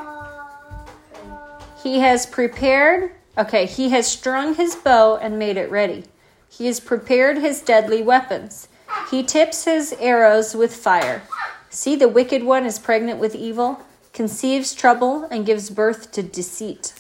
He 1.83 1.99
has 1.99 2.25
prepared, 2.25 3.11
okay, 3.37 3.65
he 3.65 3.89
has 3.89 4.07
strung 4.07 4.55
his 4.55 4.73
bow 4.73 5.17
and 5.17 5.37
made 5.37 5.57
it 5.57 5.69
ready. 5.69 6.05
He 6.49 6.67
has 6.67 6.79
prepared 6.79 7.39
his 7.39 7.61
deadly 7.61 8.01
weapons. 8.01 8.69
He 9.11 9.21
tips 9.21 9.65
his 9.65 9.93
arrows 9.99 10.55
with 10.55 10.73
fire. 10.73 11.23
See, 11.69 11.97
the 11.97 12.07
wicked 12.07 12.43
one 12.43 12.65
is 12.65 12.79
pregnant 12.79 13.19
with 13.19 13.35
evil, 13.35 13.81
conceives 14.13 14.73
trouble, 14.73 15.25
and 15.25 15.45
gives 15.45 15.69
birth 15.69 16.13
to 16.13 16.23
deceit. 16.23 16.93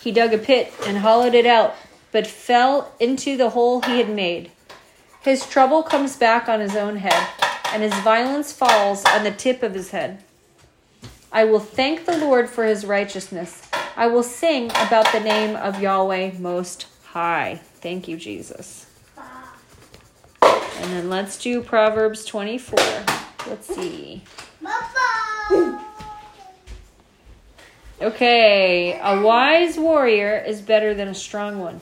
He 0.00 0.12
dug 0.12 0.32
a 0.32 0.38
pit 0.38 0.72
and 0.86 0.98
hollowed 0.98 1.34
it 1.34 1.46
out, 1.46 1.74
but 2.12 2.28
fell 2.28 2.92
into 3.00 3.36
the 3.36 3.50
hole 3.50 3.80
he 3.80 3.98
had 3.98 4.08
made. 4.08 4.52
His 5.22 5.44
trouble 5.46 5.82
comes 5.82 6.16
back 6.16 6.48
on 6.48 6.60
his 6.60 6.76
own 6.76 6.96
head, 6.96 7.28
and 7.72 7.82
his 7.82 7.94
violence 8.02 8.52
falls 8.52 9.04
on 9.06 9.24
the 9.24 9.32
tip 9.32 9.64
of 9.64 9.74
his 9.74 9.90
head. 9.90 10.22
I 11.34 11.42
will 11.42 11.58
thank 11.58 12.04
the 12.04 12.16
Lord 12.16 12.48
for 12.48 12.64
his 12.64 12.86
righteousness. 12.86 13.68
I 13.96 14.06
will 14.06 14.22
sing 14.22 14.66
about 14.70 15.10
the 15.10 15.18
name 15.18 15.56
of 15.56 15.82
Yahweh 15.82 16.34
Most 16.38 16.86
High. 17.06 17.60
Thank 17.80 18.06
you, 18.06 18.16
Jesus. 18.16 18.86
And 20.40 20.92
then 20.92 21.10
let's 21.10 21.36
do 21.36 21.60
Proverbs 21.60 22.24
24. 22.24 22.78
Let's 23.48 23.66
see. 23.66 24.22
Okay, 28.00 29.00
a 29.02 29.20
wise 29.20 29.76
warrior 29.76 30.38
is 30.38 30.60
better 30.60 30.94
than 30.94 31.08
a 31.08 31.14
strong 31.14 31.58
one. 31.58 31.80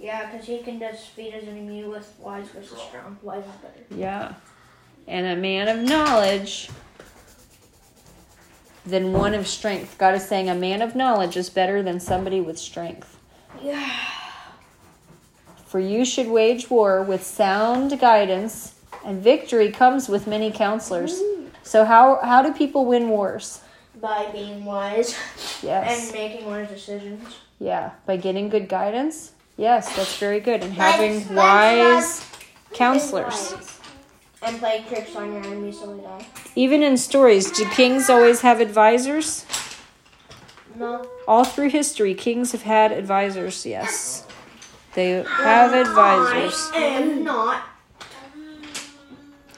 Yeah, 0.00 0.30
because 0.30 0.46
he 0.46 0.62
can 0.62 0.78
defeat 0.78 1.34
his 1.34 1.46
enemy 1.46 1.84
with 1.84 2.14
wise 2.18 2.48
versus 2.48 2.80
strong. 2.80 3.18
Wise 3.20 3.44
is 3.44 3.60
better. 3.60 4.00
Yeah. 4.00 4.34
And 5.06 5.26
a 5.26 5.36
man 5.36 5.68
of 5.68 5.86
knowledge 5.86 6.70
than 8.84 9.12
one 9.12 9.34
of 9.34 9.46
strength. 9.46 9.96
God 9.98 10.14
is 10.14 10.26
saying 10.26 10.48
a 10.48 10.54
man 10.54 10.82
of 10.82 10.94
knowledge 10.96 11.36
is 11.36 11.50
better 11.50 11.82
than 11.82 12.00
somebody 12.00 12.40
with 12.40 12.58
strength. 12.58 13.18
Yeah. 13.62 13.90
For 15.66 15.80
you 15.80 16.04
should 16.04 16.28
wage 16.28 16.68
war 16.68 17.02
with 17.02 17.24
sound 17.24 17.98
guidance, 17.98 18.74
and 19.04 19.22
victory 19.22 19.70
comes 19.70 20.08
with 20.08 20.26
many 20.26 20.50
counselors. 20.50 21.20
So 21.62 21.84
how 21.84 22.18
how 22.22 22.42
do 22.42 22.52
people 22.52 22.84
win 22.84 23.08
wars? 23.08 23.60
By 24.00 24.30
being 24.32 24.64
wise 24.64 25.16
Yes. 25.62 26.04
and 26.06 26.12
making 26.12 26.46
wise 26.46 26.68
decisions. 26.68 27.36
Yeah, 27.58 27.92
by 28.06 28.16
getting 28.16 28.48
good 28.48 28.68
guidance. 28.68 29.32
Yes, 29.56 29.94
that's 29.94 30.18
very 30.18 30.40
good. 30.40 30.62
And 30.62 30.72
having 30.72 31.34
wise 31.34 32.26
counselors. 32.74 33.71
And 34.44 34.58
playing 34.58 34.84
tricks 34.86 35.14
on 35.14 35.32
your 35.32 35.42
enemies 35.42 35.78
so 35.78 35.94
they 35.94 36.02
die. 36.02 36.26
Even 36.56 36.82
in 36.82 36.96
stories, 36.96 37.50
do 37.52 37.64
kings 37.70 38.10
always 38.10 38.40
have 38.40 38.60
advisors? 38.60 39.46
No. 40.74 41.04
All 41.28 41.44
through 41.44 41.70
history, 41.70 42.14
kings 42.14 42.52
have 42.52 42.62
had 42.62 42.90
advisors, 42.92 43.64
yes. 43.64 44.26
They 44.94 45.22
have 45.22 45.72
advisors. 45.74 46.70
I 46.74 46.78
am 46.78 47.24
not. 47.24 47.62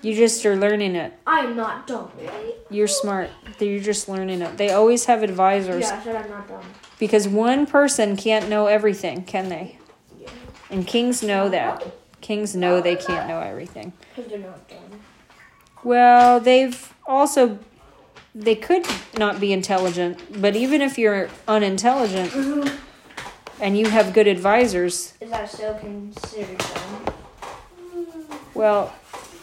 You 0.03 0.15
just 0.15 0.45
are 0.45 0.55
learning 0.55 0.97
it. 0.97 1.15
I'm 1.27 1.57
not 1.57 1.87
dumb. 1.87 2.11
You're 2.69 2.87
smart. 2.89 3.31
You're 3.59 3.81
just 3.81 4.07
learning 4.07 4.43
it. 4.43 4.59
They 4.59 4.71
always 4.71 5.07
have 5.07 5.23
advisors 5.23 5.85
Yeah, 5.85 5.99
I 5.99 6.05
said 6.05 6.17
I'm 6.17 6.31
not 6.31 6.47
dumb. 6.47 6.61
because 6.99 7.27
one 7.27 7.65
person 7.65 8.17
can't 8.17 8.51
know 8.51 8.67
everything, 8.67 9.25
can 9.25 9.49
they? 9.49 9.79
Yeah. 10.21 10.29
And 10.71 10.87
kings 10.87 11.23
know 11.23 11.49
that. 11.49 11.83
Kings 12.25 12.57
know 12.57 12.81
they 12.81 12.97
can't 12.97 13.29
know 13.29 13.41
everything. 13.41 13.93
Because 14.17 14.31
they're 14.31 14.39
not 14.39 14.67
dumb. 14.67 15.01
Well, 15.83 16.41
they've 16.41 16.95
also 17.07 17.59
they 18.35 18.55
could 18.55 18.87
not 19.19 19.41
be 19.41 19.53
intelligent, 19.53 20.41
but 20.41 20.57
even 20.57 20.81
if 20.81 20.97
you're 20.97 21.29
unintelligent 21.47 22.31
mm-hmm. 22.31 23.63
and 23.63 23.77
you 23.77 23.91
have 23.91 24.15
good 24.15 24.27
advisors, 24.27 25.13
Is 25.21 25.29
that 25.29 25.51
still 25.51 25.75
considered 25.75 26.57
dumb? 26.57 27.15
well, 28.55 28.95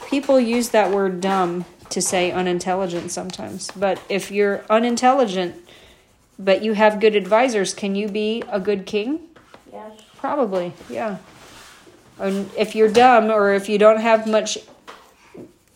people 0.07 0.39
use 0.39 0.69
that 0.69 0.89
word 0.89 1.21
dumb 1.21 1.65
to 1.91 2.01
say 2.01 2.31
unintelligent 2.31 3.11
sometimes. 3.11 3.69
But 3.75 4.01
if 4.09 4.31
you're 4.31 4.65
unintelligent 4.71 5.55
but 6.39 6.63
you 6.63 6.73
have 6.73 6.99
good 6.99 7.15
advisors, 7.15 7.75
can 7.75 7.93
you 7.93 8.07
be 8.07 8.41
a 8.49 8.59
good 8.59 8.87
king? 8.87 9.19
Yes. 9.71 10.01
Probably, 10.17 10.73
yeah. 10.89 11.17
And 12.21 12.51
if 12.55 12.75
you're 12.75 12.91
dumb 12.91 13.31
or 13.31 13.51
if 13.51 13.67
you 13.67 13.79
don't 13.79 13.99
have 13.99 14.27
much 14.27 14.59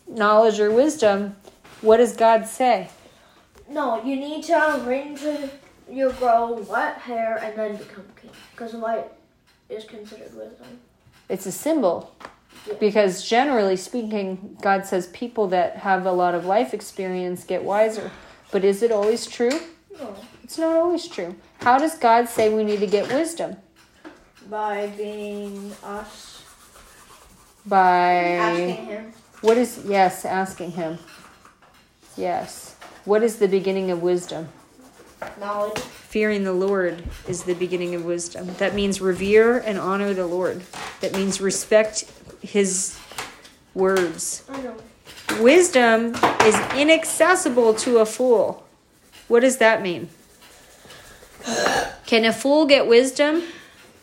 knowledge 0.06 0.60
or 0.60 0.70
wisdom, 0.70 1.34
what 1.80 1.96
does 1.96 2.14
God 2.14 2.46
say? 2.46 2.88
No, 3.68 4.02
you 4.04 4.14
need 4.14 4.44
to 4.44 4.52
um, 4.52 4.86
arrange 4.86 5.22
until 5.22 5.50
you 5.90 6.12
grow 6.12 6.54
white 6.54 6.98
hair 6.98 7.38
and 7.42 7.58
then 7.58 7.76
become 7.76 8.04
king. 8.20 8.30
Because 8.52 8.74
white 8.74 9.10
is 9.68 9.84
considered 9.84 10.32
wisdom. 10.36 10.78
It's 11.28 11.46
a 11.46 11.52
symbol. 11.52 12.14
Because 12.78 13.28
generally 13.28 13.76
speaking, 13.76 14.56
God 14.62 14.86
says 14.86 15.08
people 15.08 15.48
that 15.48 15.76
have 15.78 16.06
a 16.06 16.12
lot 16.12 16.36
of 16.36 16.46
life 16.46 16.72
experience 16.72 17.42
get 17.42 17.64
wiser. 17.64 18.12
But 18.52 18.64
is 18.64 18.84
it 18.84 18.92
always 18.92 19.26
true? 19.26 19.60
No. 19.98 20.14
It's 20.44 20.58
not 20.58 20.76
always 20.76 21.08
true. 21.08 21.34
How 21.60 21.76
does 21.78 21.98
God 21.98 22.28
say 22.28 22.54
we 22.54 22.62
need 22.62 22.78
to 22.80 22.86
get 22.86 23.12
wisdom? 23.12 23.56
By 24.48 24.86
being 24.96 25.72
us 25.82 26.35
By 27.66 28.12
asking 28.12 28.86
him. 28.86 29.12
what 29.40 29.56
is 29.56 29.82
yes, 29.86 30.24
asking 30.24 30.72
him. 30.72 30.98
Yes. 32.16 32.76
What 33.04 33.22
is 33.22 33.38
the 33.38 33.48
beginning 33.48 33.90
of 33.90 34.02
wisdom? 34.02 34.48
Knowledge. 35.40 35.78
Fearing 35.78 36.44
the 36.44 36.52
Lord 36.52 37.02
is 37.28 37.44
the 37.44 37.54
beginning 37.54 37.94
of 37.94 38.04
wisdom. 38.04 38.54
That 38.58 38.74
means 38.74 39.00
revere 39.00 39.58
and 39.58 39.78
honor 39.78 40.14
the 40.14 40.26
Lord. 40.26 40.62
That 41.00 41.12
means 41.14 41.40
respect 41.40 42.10
his 42.40 42.98
words. 43.74 44.44
I 44.48 44.60
know. 44.62 44.76
Wisdom 45.40 46.14
is 46.44 46.58
inaccessible 46.74 47.74
to 47.74 47.98
a 47.98 48.06
fool. 48.06 48.66
What 49.28 49.40
does 49.40 49.58
that 49.58 49.82
mean? 49.82 50.08
Can 52.06 52.24
a 52.24 52.32
fool 52.32 52.66
get 52.66 52.86
wisdom? 52.86 53.42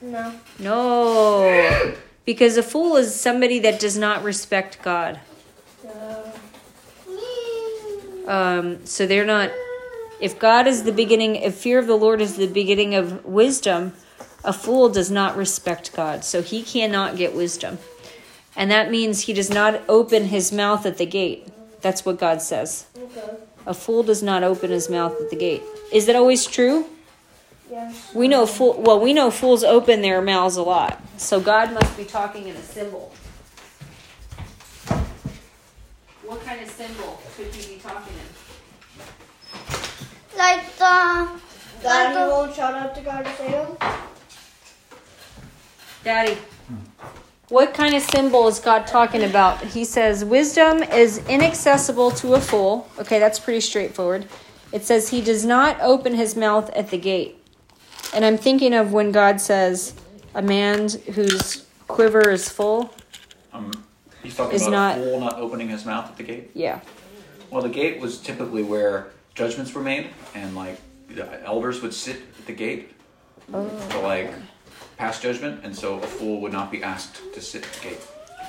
No. 0.01 0.33
No. 0.59 1.95
Because 2.25 2.57
a 2.57 2.63
fool 2.63 2.95
is 2.95 3.19
somebody 3.19 3.59
that 3.59 3.79
does 3.79 3.97
not 3.97 4.23
respect 4.23 4.81
God. 4.81 5.19
Um, 8.27 8.85
so 8.85 9.05
they're 9.05 9.25
not. 9.25 9.51
If 10.21 10.39
God 10.39 10.67
is 10.67 10.83
the 10.83 10.93
beginning, 10.93 11.35
if 11.35 11.55
fear 11.55 11.79
of 11.79 11.87
the 11.87 11.97
Lord 11.97 12.21
is 12.21 12.37
the 12.37 12.47
beginning 12.47 12.95
of 12.95 13.25
wisdom, 13.25 13.93
a 14.43 14.53
fool 14.53 14.89
does 14.89 15.11
not 15.11 15.35
respect 15.35 15.93
God. 15.93 16.23
So 16.23 16.41
he 16.41 16.63
cannot 16.63 17.17
get 17.17 17.35
wisdom. 17.35 17.79
And 18.55 18.71
that 18.71 18.91
means 18.91 19.21
he 19.21 19.33
does 19.33 19.49
not 19.49 19.81
open 19.89 20.25
his 20.25 20.51
mouth 20.51 20.85
at 20.85 20.97
the 20.97 21.05
gate. 21.05 21.47
That's 21.81 22.05
what 22.05 22.19
God 22.19 22.41
says. 22.41 22.85
A 23.65 23.73
fool 23.73 24.03
does 24.03 24.23
not 24.23 24.43
open 24.43 24.69
his 24.71 24.89
mouth 24.89 25.19
at 25.19 25.29
the 25.29 25.35
gate. 25.35 25.63
Is 25.91 26.05
that 26.05 26.15
always 26.15 26.45
true? 26.45 26.85
Yes. 27.73 28.13
We 28.13 28.27
know 28.27 28.45
fool. 28.45 28.79
Well, 28.79 28.99
we 28.99 29.13
know 29.13 29.31
fools 29.31 29.63
open 29.63 30.03
their 30.03 30.21
mouths 30.21 30.57
a 30.57 30.61
lot. 30.61 31.01
So 31.17 31.39
God 31.39 31.73
must 31.73 31.97
be 31.97 32.05
talking 32.05 32.47
in 32.47 32.55
a 32.55 32.61
symbol. 32.61 33.11
What 36.23 36.45
kind 36.45 36.61
of 36.61 36.69
symbol 36.69 37.19
could 37.35 37.47
he 37.47 37.73
be 37.73 37.81
talking 37.81 38.13
in? 38.13 38.29
Like 40.37 40.63
the 40.77 41.29
Daddy 41.81 42.15
won't 42.15 42.53
shout 42.53 42.75
out 42.75 42.93
to 42.93 43.01
God 43.01 43.25
to 43.25 43.35
save 43.37 43.49
him. 43.49 43.75
Daddy, 46.03 46.37
what 47.49 47.73
kind 47.73 47.95
of 47.95 48.03
symbol 48.03 48.47
is 48.47 48.59
God 48.59 48.85
talking 48.85 49.23
about? 49.23 49.63
He 49.63 49.83
says, 49.83 50.23
Wisdom 50.23 50.83
is 50.83 51.27
inaccessible 51.27 52.11
to 52.11 52.35
a 52.35 52.39
fool. 52.39 52.87
Okay, 52.99 53.17
that's 53.17 53.39
pretty 53.39 53.61
straightforward. 53.61 54.27
It 54.71 54.85
says, 54.85 55.09
He 55.09 55.21
does 55.21 55.43
not 55.43 55.81
open 55.81 56.13
his 56.13 56.35
mouth 56.35 56.69
at 56.75 56.91
the 56.91 56.99
gate. 56.99 57.39
And 58.13 58.23
I'm 58.23 58.37
thinking 58.37 58.73
of 58.73 58.93
when 58.93 59.11
God 59.11 59.41
says, 59.41 59.93
A 60.35 60.41
man 60.41 60.89
whose 61.13 61.65
quiver 61.87 62.29
is 62.29 62.49
full. 62.49 62.93
Um, 63.51 63.71
he's 64.21 64.35
talking 64.35 64.55
Is 64.55 64.63
about 64.67 64.71
not- 64.71 64.97
a 64.99 65.03
fool 65.03 65.19
not 65.19 65.35
opening 65.39 65.69
his 65.69 65.85
mouth 65.85 66.09
at 66.09 66.17
the 66.17 66.23
gate. 66.23 66.51
Yeah. 66.53 66.79
Well, 67.49 67.61
the 67.61 67.69
gate 67.69 67.99
was 67.99 68.19
typically 68.19 68.63
where 68.63 69.07
judgments 69.35 69.73
were 69.73 69.81
made, 69.81 70.09
and 70.33 70.55
like 70.55 70.77
the 71.09 71.43
elders 71.43 71.81
would 71.81 71.93
sit 71.93 72.17
at 72.39 72.45
the 72.47 72.53
gate 72.53 72.91
to 73.51 73.99
like 73.99 74.31
pass 74.97 75.19
judgment, 75.21 75.61
and 75.63 75.75
so 75.75 75.99
a 75.99 76.01
fool 76.07 76.41
would 76.41 76.51
not 76.51 76.71
be 76.71 76.81
asked 76.83 77.19
to 77.33 77.41
sit 77.41 77.63
at 77.63 77.71
the 77.73 77.89
gate 77.89 77.99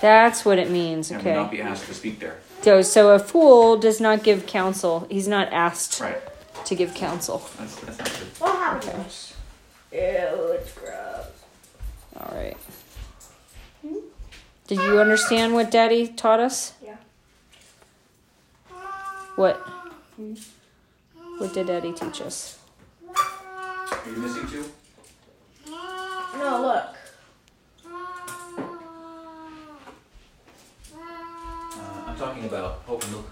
That's 0.01 0.45
what 0.45 0.59
it 0.59 0.71
means. 0.71 1.11
Okay. 1.11 1.17
and 1.19 1.25
would 1.27 1.35
not 1.35 1.51
be 1.51 1.61
asked 1.61 1.87
to 1.87 1.95
speak 1.95 2.19
there. 2.21 2.39
So, 2.63 2.81
so 2.81 3.11
a 3.11 3.19
fool 3.19 3.77
does 3.77 4.01
not 4.01 4.23
give 4.23 4.47
counsel. 4.47 5.07
He's 5.11 5.29
not 5.29 5.53
asked 5.53 6.01
Right. 6.01 6.17
to 6.65 6.75
give 6.75 6.95
counsel. 6.95 7.43
That's 7.59 7.75
that's 7.77 7.99
not 7.99 8.09
good. 8.09 8.29
What 8.39 8.57
happened 8.57 8.83
to 8.83 8.97
us? 9.01 9.35
Ew, 9.95 10.01
it's 10.01 10.73
gross. 10.73 11.27
All 12.19 12.33
right. 12.37 12.57
Did 14.67 14.79
you 14.79 14.99
understand 14.99 15.55
what 15.55 15.71
Daddy 15.71 16.09
taught 16.09 16.41
us? 16.41 16.73
Yeah. 16.85 16.97
What? 19.37 19.57
What 21.39 21.55
did 21.55 21.69
Daddy 21.69 21.93
teach 21.93 22.21
us? 22.23 22.59
Are 23.17 24.01
you 24.11 24.17
missing 24.17 24.49
two? 24.49 24.65
No, 25.69 26.61
look. 26.61 26.97
Uh, 30.97 32.05
I'm 32.07 32.17
talking 32.17 32.45
about 32.47 32.83
Hope 32.87 33.05
and 33.05 33.13
Luke. 33.15 33.29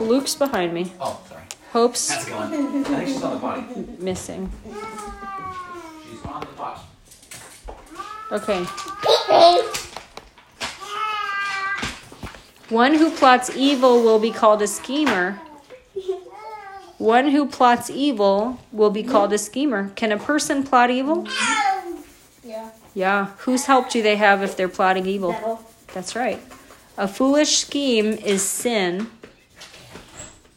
Luke's 0.00 0.34
behind 0.34 0.72
me. 0.72 0.90
Oh, 0.98 1.20
sorry. 1.28 1.42
Hope's 1.72 2.08
That's 2.08 2.24
gone. 2.26 2.52
I 2.54 2.82
think 2.84 3.08
she's 3.08 3.22
on 3.22 3.34
the 3.34 3.38
potty. 3.40 3.64
missing. 3.98 4.50
She's 6.34 6.34
on 6.34 6.40
the 6.40 6.46
pot. 6.46 6.84
Okay. 8.32 8.64
One 12.74 12.94
who 12.94 13.10
plots 13.10 13.54
evil 13.54 14.02
will 14.02 14.18
be 14.18 14.30
called 14.30 14.62
a 14.62 14.66
schemer. 14.66 15.40
One 16.98 17.28
who 17.28 17.46
plots 17.46 17.90
evil 17.90 18.58
will 18.72 18.90
be 18.90 19.02
called 19.02 19.32
a 19.32 19.38
schemer. 19.38 19.90
Can 19.94 20.12
a 20.12 20.18
person 20.18 20.64
plot 20.64 20.90
evil? 20.90 21.26
Yeah. 22.42 22.70
Yeah. 22.94 23.26
Whose 23.38 23.66
help 23.66 23.90
do 23.90 24.02
they 24.02 24.16
have 24.16 24.42
if 24.42 24.56
they're 24.56 24.68
plotting 24.68 25.06
evil? 25.06 25.32
Devil. 25.32 25.62
That's 25.92 26.16
right. 26.16 26.40
A 26.96 27.06
foolish 27.06 27.58
scheme 27.58 28.12
is 28.12 28.42
sin. 28.42 29.10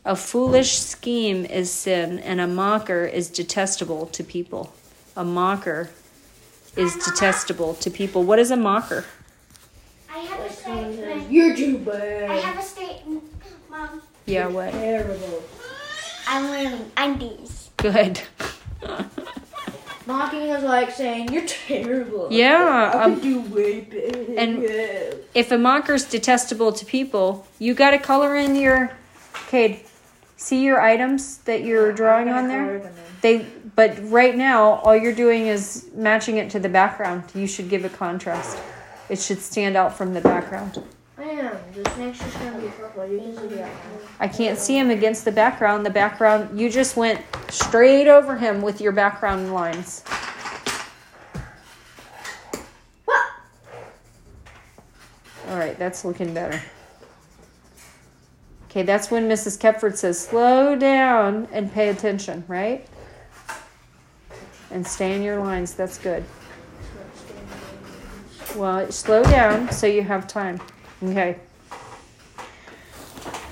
A 0.05 0.15
foolish 0.15 0.79
scheme 0.79 1.45
is 1.45 1.69
sin, 1.69 2.19
and 2.19 2.39
a 2.39 2.47
mocker 2.47 3.05
is 3.05 3.29
detestable 3.29 4.05
to 4.07 4.23
people. 4.23 4.73
A 5.17 5.23
mocker 5.25 5.89
is 6.75 6.95
detestable 6.95 7.73
to 7.73 7.89
people. 7.89 8.21
What 8.23 8.37
is 8.37 8.51
a 8.51 8.55
mocker? 8.55 9.03
I 10.13 10.19
have 10.19 10.39
a 10.41 10.53
statement. 10.53 11.31
You're 11.31 11.55
too 11.55 11.79
bad. 11.79 12.29
I 12.29 12.35
have 12.35 12.59
a 12.59 12.61
statement, 12.61 13.23
Mom. 13.67 14.03
Yeah, 14.27 14.45
what? 14.45 14.71
Terrible. 14.73 15.41
I'm 16.27 16.49
wearing 16.49 16.91
undies. 16.97 17.71
Good. 17.77 18.21
Mocking 20.05 20.43
is 20.43 20.63
like 20.63 20.91
saying 20.91 21.33
you're 21.33 21.47
terrible. 21.47 22.27
Yeah, 22.29 22.91
I 22.93 23.03
um, 23.05 23.15
could 23.15 23.23
do 23.23 23.41
way 23.41 23.81
better. 23.81 24.35
and- 24.37 24.63
if 25.33 25.51
a 25.51 25.57
mocker's 25.57 26.05
detestable 26.05 26.71
to 26.73 26.85
people, 26.85 27.47
you 27.57 27.73
got 27.73 27.89
to 27.89 27.97
color 27.97 28.35
in 28.35 28.55
your. 28.55 28.91
Okay, 29.47 29.81
see 30.35 30.63
your 30.63 30.79
items 30.79 31.39
that 31.39 31.63
you're 31.63 31.91
drawing 31.91 32.29
on 32.29 32.47
there. 32.47 32.93
They, 33.21 33.47
but 33.77 33.95
right 34.09 34.35
now, 34.35 34.77
all 34.77 34.97
you're 34.97 35.13
doing 35.13 35.45
is 35.45 35.87
matching 35.93 36.37
it 36.37 36.49
to 36.49 36.59
the 36.59 36.67
background. 36.67 37.25
You 37.35 37.45
should 37.45 37.69
give 37.69 37.85
a 37.85 37.89
contrast. 37.89 38.57
It 39.07 39.19
should 39.19 39.37
stand 39.37 39.77
out 39.77 39.95
from 39.95 40.15
the 40.15 40.21
background. 40.21 40.83
I 41.15 41.23
am. 41.25 41.57
This 41.75 41.85
next 41.95 42.25
is 42.25 42.33
gonna 42.33 42.59
be 42.59 42.69
purple. 42.69 43.05
You 43.05 43.19
can 43.19 43.35
see 43.37 43.61
outline. 43.61 43.69
I 44.19 44.27
can't 44.27 44.57
see 44.57 44.75
him 44.75 44.89
against 44.89 45.25
the 45.25 45.31
background. 45.31 45.85
The 45.85 45.91
background, 45.91 46.59
you 46.59 46.71
just 46.71 46.97
went 46.97 47.21
straight 47.49 48.07
over 48.07 48.35
him 48.35 48.63
with 48.63 48.81
your 48.81 48.93
background 48.93 49.53
lines. 49.53 50.03
All 55.47 55.55
right, 55.55 55.77
that's 55.77 56.03
looking 56.03 56.33
better. 56.33 56.59
Okay, 58.71 58.81
that's 58.81 59.11
when 59.11 59.29
Mrs. 59.29 59.59
Kepford 59.59 59.97
says, 59.97 60.19
slow 60.19 60.75
down 60.75 61.47
and 61.51 61.71
pay 61.71 61.89
attention, 61.89 62.43
right? 62.47 62.87
And 64.71 64.85
stay 64.85 65.15
in 65.15 65.21
your 65.21 65.39
lines. 65.39 65.73
That's 65.73 65.97
good. 65.97 66.23
Well, 68.55 68.91
slow 68.91 69.23
down 69.23 69.71
so 69.71 69.87
you 69.87 70.01
have 70.01 70.27
time. 70.27 70.59
Okay. 71.03 71.37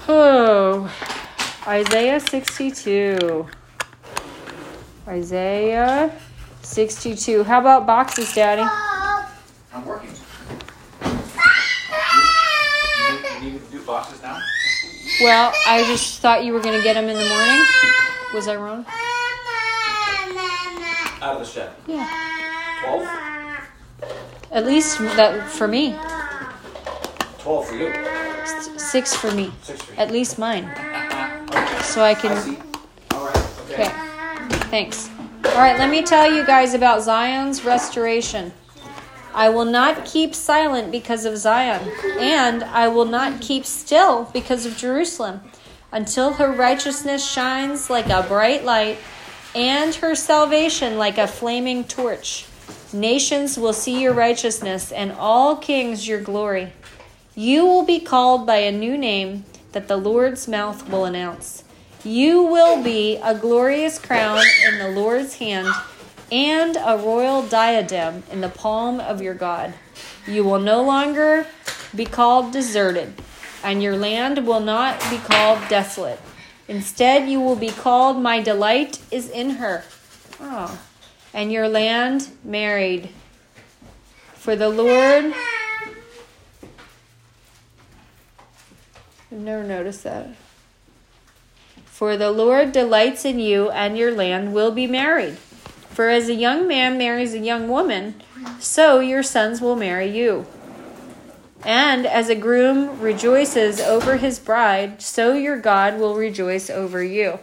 Oh, 0.08 0.92
Isaiah 1.68 2.20
62. 2.20 3.48
Isaiah 5.08 6.12
62. 6.62 7.44
How 7.44 7.60
about 7.60 7.86
boxes, 7.86 8.34
Daddy? 8.34 8.64
I'm 9.74 9.86
working. 9.86 10.10
You 11.02 11.12
need, 13.12 13.44
you 13.44 13.52
need 13.52 13.66
to 13.66 13.72
do 13.72 13.82
boxes 13.86 14.22
now? 14.22 14.40
Well, 15.22 15.54
I 15.68 15.84
just 15.88 16.20
thought 16.20 16.44
you 16.44 16.54
were 16.54 16.60
going 16.60 16.78
to 16.78 16.84
get 16.84 16.94
them 16.94 17.06
in 17.06 17.16
the 17.16 17.30
morning. 17.30 17.66
Was 18.34 18.48
I 18.48 18.56
wrong? 18.56 18.86
Out 21.22 21.36
of 21.36 21.40
the 21.40 21.46
shed. 21.46 21.72
Yeah. 21.88 22.08
12? 22.84 24.12
At 24.52 24.66
least 24.66 25.00
that 25.00 25.50
for 25.50 25.68
me. 25.68 25.96
12 27.40 27.68
for 27.68 27.76
you. 27.76 27.88
S- 27.88 28.70
Six 28.78 29.16
for 29.16 29.32
me. 29.32 29.52
Six 29.62 29.82
for 29.82 29.94
you. 29.94 29.98
At 30.00 30.12
least 30.12 30.38
mine. 30.40 30.66
Okay. 30.66 31.72
So 31.86 32.02
I 32.02 32.10
I 32.10 32.14
can. 32.16 32.42
see. 32.42 32.58
All 33.12 33.26
right. 33.26 33.38
Okay. 33.72 33.84
Okay. 33.86 33.92
Thanks. 34.70 35.10
All 35.46 35.62
right, 35.62 35.78
let 35.78 35.90
me 35.90 36.02
tell 36.04 36.30
you 36.32 36.46
guys 36.46 36.74
about 36.74 37.02
Zion's 37.04 37.64
restoration. 37.64 38.52
I 39.34 39.50
will 39.50 39.66
not 39.66 40.04
keep 40.06 40.34
silent 40.34 40.92
because 40.92 41.24
of 41.26 41.38
Zion, 41.38 41.88
and 42.20 42.64
I 42.64 42.88
will 42.88 43.06
not 43.06 43.40
keep 43.42 43.66
still 43.66 44.26
because 44.34 44.66
of 44.66 44.76
Jerusalem, 44.78 45.42
until 45.92 46.34
her 46.34 46.52
righteousness 46.52 47.24
shines 47.30 47.90
like 47.90 48.10
a 48.10 48.24
bright 48.24 48.66
light 48.66 48.98
and 49.56 49.96
her 49.96 50.14
salvation 50.14 50.98
like 50.98 51.18
a 51.18 51.28
flaming 51.28 51.86
torch. 51.86 52.46
Nations 52.92 53.58
will 53.58 53.74
see 53.74 54.02
your 54.02 54.14
righteousness, 54.14 54.92
and 54.92 55.12
all 55.14 55.56
kings 55.56 56.08
your 56.08 56.22
glory. 56.22 56.74
You 57.36 57.66
will 57.66 57.86
be 57.86 58.00
called 58.00 58.46
by 58.46 58.58
a 58.58 58.72
new 58.72 58.98
name 58.98 59.46
that 59.72 59.88
the 59.88 59.98
Lord's 59.98 60.48
mouth 60.48 60.90
will 60.90 61.06
announce. 61.06 61.64
You 62.04 62.44
will 62.44 62.84
be 62.84 63.18
a 63.18 63.34
glorious 63.34 63.98
crown 63.98 64.44
in 64.68 64.78
the 64.78 64.90
Lord's 64.90 65.36
hand 65.36 65.68
and 66.32 66.78
a 66.78 66.98
royal 66.98 67.42
diadem 67.42 68.24
in 68.32 68.42
the 68.42 68.50
palm 68.50 69.00
of 69.00 69.22
your 69.22 69.34
God. 69.34 69.74
You 70.28 70.44
will 70.44 70.60
no 70.60 70.84
longer 70.84 71.48
be 71.96 72.06
called 72.06 72.52
deserted, 72.52 73.14
and 73.64 73.82
your 73.82 73.96
land 73.96 74.46
will 74.46 74.60
not 74.60 75.00
be 75.10 75.18
called 75.18 75.60
desolate. 75.70 76.20
Instead, 76.68 77.30
you 77.30 77.40
will 77.40 77.56
be 77.56 77.70
called, 77.70 78.22
My 78.22 78.42
delight 78.42 79.02
is 79.12 79.30
in 79.30 79.52
her. 79.52 79.84
Oh. 80.40 80.80
And 81.34 81.52
your 81.52 81.68
land 81.68 82.30
married. 82.44 83.10
For 84.34 84.56
the 84.56 84.70
Lord. 84.70 85.34
I've 89.32 89.40
never 89.40 89.64
noticed 89.64 90.04
that. 90.04 90.30
For 91.86 92.18
the 92.18 92.32
Lord 92.32 92.72
delights 92.72 93.26
in 93.26 93.40
you, 93.40 93.70
and 93.70 93.98
your 93.98 94.12
land 94.12 94.54
will 94.54 94.72
be 94.72 94.88
married. 94.88 95.38
For 95.96 96.10
as 96.10 96.28
a 96.28 96.34
young 96.34 96.68
man 96.68 96.98
marries 96.98 97.34
a 97.34 97.40
young 97.40 97.70
woman, 97.70 98.22
so 98.60 99.00
your 99.00 99.24
sons 99.24 99.62
will 99.62 99.76
marry 99.76 100.08
you. 100.08 100.46
And 101.66 102.06
as 102.06 102.30
a 102.30 102.36
groom 102.36 103.02
rejoices 103.02 103.80
over 103.80 104.18
his 104.18 104.38
bride, 104.38 105.02
so 105.02 105.34
your 105.34 105.58
God 105.60 106.00
will 106.00 106.14
rejoice 106.14 106.70
over 106.70 107.04
you. 107.04 107.40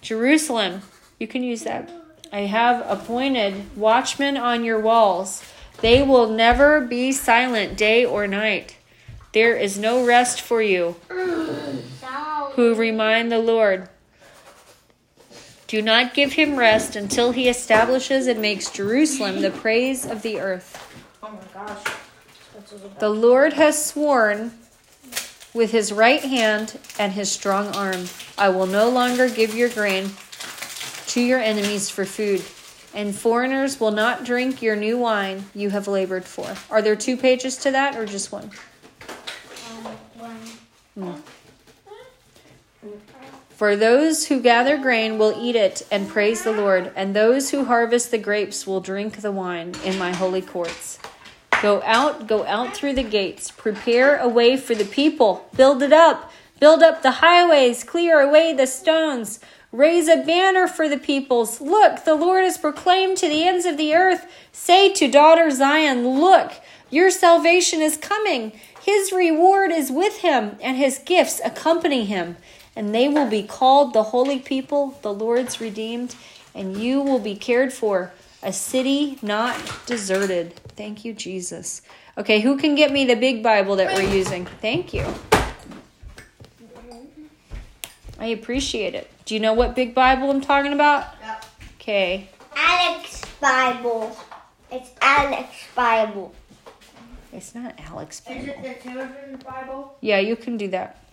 Jerusalem, 0.00 0.82
you 1.18 1.26
can 1.26 1.42
use 1.42 1.64
that. 1.64 1.90
I 2.32 2.42
have 2.42 2.84
appointed 2.88 3.76
watchmen 3.76 4.36
on 4.36 4.62
your 4.62 4.78
walls. 4.78 5.42
They 5.80 6.00
will 6.00 6.30
never 6.30 6.80
be 6.80 7.10
silent 7.10 7.76
day 7.76 8.04
or 8.04 8.28
night. 8.28 8.76
There 9.32 9.56
is 9.56 9.76
no 9.76 10.06
rest 10.06 10.40
for 10.40 10.62
you 10.62 10.94
who 12.52 12.74
remind 12.76 13.32
the 13.32 13.40
Lord. 13.40 13.88
Do 15.66 15.82
not 15.82 16.14
give 16.14 16.34
him 16.34 16.54
rest 16.54 16.94
until 16.94 17.32
he 17.32 17.48
establishes 17.48 18.28
and 18.28 18.40
makes 18.40 18.70
Jerusalem 18.70 19.42
the 19.42 19.50
praise 19.50 20.06
of 20.06 20.22
the 20.22 20.38
earth. 20.38 20.78
Oh 21.20 21.30
my 21.30 21.66
gosh. 21.66 22.03
This 22.74 22.82
is 22.82 22.96
a 22.96 22.98
The 22.98 23.10
Lord 23.10 23.52
has 23.52 23.86
sworn 23.86 24.50
with 25.52 25.70
his 25.70 25.92
right 25.92 26.22
hand 26.22 26.76
and 26.98 27.12
his 27.12 27.30
strong 27.30 27.68
arm, 27.68 28.06
I 28.36 28.48
will 28.48 28.66
no 28.66 28.88
longer 28.88 29.28
give 29.28 29.54
your 29.54 29.68
grain 29.68 30.10
to 31.06 31.20
your 31.20 31.38
enemies 31.38 31.88
for 31.88 32.04
food, 32.04 32.42
and 32.92 33.14
foreigners 33.14 33.78
will 33.78 33.92
not 33.92 34.24
drink 34.24 34.60
your 34.60 34.74
new 34.74 34.98
wine 34.98 35.44
you 35.54 35.70
have 35.70 35.86
labored 35.86 36.24
for. 36.24 36.56
Are 36.68 36.82
there 36.82 36.96
two 36.96 37.16
pages 37.16 37.56
to 37.58 37.70
that 37.70 37.96
or 37.96 38.06
just 38.06 38.32
one? 38.32 38.50
Um, 39.70 40.42
hmm. 40.98 41.12
For 43.50 43.76
those 43.76 44.26
who 44.26 44.40
gather 44.40 44.78
grain 44.78 45.16
will 45.16 45.40
eat 45.40 45.54
it 45.54 45.86
and 45.92 46.08
praise 46.08 46.42
the 46.42 46.50
Lord, 46.50 46.90
and 46.96 47.14
those 47.14 47.52
who 47.52 47.66
harvest 47.66 48.10
the 48.10 48.18
grapes 48.18 48.66
will 48.66 48.80
drink 48.80 49.18
the 49.18 49.30
wine 49.30 49.74
in 49.84 49.96
my 49.96 50.12
holy 50.12 50.42
courts. 50.42 50.98
Go 51.64 51.80
out, 51.86 52.26
go 52.26 52.44
out 52.44 52.76
through 52.76 52.92
the 52.92 53.02
gates. 53.02 53.50
Prepare 53.50 54.18
a 54.18 54.28
way 54.28 54.54
for 54.58 54.74
the 54.74 54.84
people. 54.84 55.48
Build 55.56 55.82
it 55.82 55.94
up. 55.94 56.30
Build 56.60 56.82
up 56.82 57.00
the 57.00 57.22
highways. 57.22 57.84
Clear 57.84 58.20
away 58.20 58.52
the 58.52 58.66
stones. 58.66 59.40
Raise 59.72 60.06
a 60.06 60.22
banner 60.22 60.68
for 60.68 60.90
the 60.90 60.98
peoples. 60.98 61.62
Look, 61.62 62.04
the 62.04 62.16
Lord 62.16 62.44
has 62.44 62.58
proclaimed 62.58 63.16
to 63.16 63.30
the 63.30 63.44
ends 63.44 63.64
of 63.64 63.78
the 63.78 63.94
earth. 63.94 64.30
Say 64.52 64.92
to 64.92 65.10
daughter 65.10 65.50
Zion, 65.50 66.06
Look, 66.06 66.52
your 66.90 67.10
salvation 67.10 67.80
is 67.80 67.96
coming. 67.96 68.52
His 68.82 69.10
reward 69.10 69.70
is 69.72 69.90
with 69.90 70.18
him, 70.18 70.58
and 70.60 70.76
his 70.76 70.98
gifts 70.98 71.40
accompany 71.42 72.04
him. 72.04 72.36
And 72.76 72.94
they 72.94 73.08
will 73.08 73.30
be 73.30 73.42
called 73.42 73.94
the 73.94 74.02
holy 74.02 74.38
people, 74.38 74.98
the 75.00 75.14
Lord's 75.14 75.62
redeemed, 75.62 76.14
and 76.54 76.76
you 76.76 77.00
will 77.00 77.20
be 77.20 77.36
cared 77.36 77.72
for, 77.72 78.12
a 78.42 78.52
city 78.52 79.18
not 79.22 79.56
deserted. 79.86 80.60
Thank 80.76 81.04
you, 81.04 81.12
Jesus. 81.12 81.82
Okay, 82.18 82.40
who 82.40 82.56
can 82.56 82.74
get 82.74 82.92
me 82.92 83.04
the 83.04 83.14
big 83.16 83.42
Bible 83.42 83.76
that 83.76 83.94
we're 83.94 84.12
using? 84.12 84.46
Thank 84.60 84.92
you. 84.92 85.06
I 88.18 88.26
appreciate 88.26 88.94
it. 88.94 89.10
Do 89.24 89.34
you 89.34 89.40
know 89.40 89.52
what 89.52 89.74
big 89.74 89.94
Bible 89.94 90.30
I'm 90.30 90.40
talking 90.40 90.72
about? 90.72 91.06
Yep. 91.20 91.44
Okay. 91.80 92.28
Alex 92.56 93.22
Bible. 93.40 94.16
It's 94.70 94.90
Alex 95.00 95.48
Bible. 95.74 96.34
It's 97.32 97.54
not 97.54 97.78
Alex. 97.78 98.20
Bible. 98.20 98.40
Is 98.40 98.48
it 98.48 98.62
the 98.62 98.74
Timothy 98.88 99.44
Bible? 99.44 99.96
Yeah, 100.00 100.18
you 100.18 100.36
can 100.36 100.56
do 100.56 100.68
that. 100.68 101.04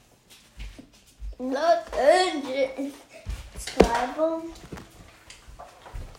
Look, 1.39 1.87
it's 1.97 3.75
Bible. 3.77 4.45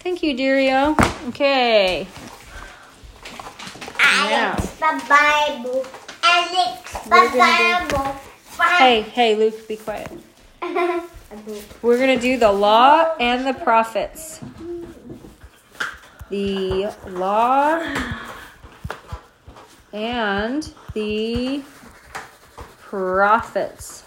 Thank 0.01 0.23
you, 0.23 0.37
Dario. 0.37 0.97
Okay. 1.29 2.07
Alex, 4.15 4.67
the 4.73 5.03
Bible. 5.09 5.87
Alex, 6.23 6.93
the 7.05 7.31
Bible. 7.39 8.17
Hey, 8.79 9.01
hey, 9.01 9.37
Luke, 9.37 9.67
be 9.67 9.77
quiet. 9.77 10.11
We're 11.83 11.97
going 11.97 12.15
to 12.15 12.21
do 12.21 12.37
the 12.37 12.53
law 12.53 13.15
and 13.19 13.47
the 13.47 13.55
prophets. 13.55 14.41
The 16.29 16.93
law 17.09 17.83
and 19.93 20.73
the 20.93 21.63
prophets. 22.81 24.05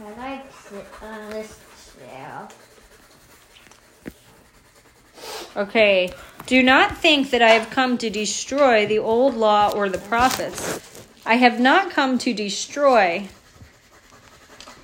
I 0.00 0.18
like 0.18 0.52
sit 0.52 0.86
on 1.02 1.20
uh, 1.20 1.30
this 1.30 1.60
chair. 1.98 2.48
Okay. 5.56 6.12
Do 6.46 6.62
not 6.62 6.96
think 6.96 7.30
that 7.30 7.42
I 7.42 7.50
have 7.50 7.70
come 7.70 7.98
to 7.98 8.08
destroy 8.08 8.86
the 8.86 9.00
old 9.00 9.34
law 9.34 9.72
or 9.74 9.88
the 9.88 9.98
prophets. 9.98 11.04
I 11.26 11.34
have 11.34 11.58
not 11.58 11.90
come 11.90 12.18
to 12.18 12.32
destroy, 12.32 13.26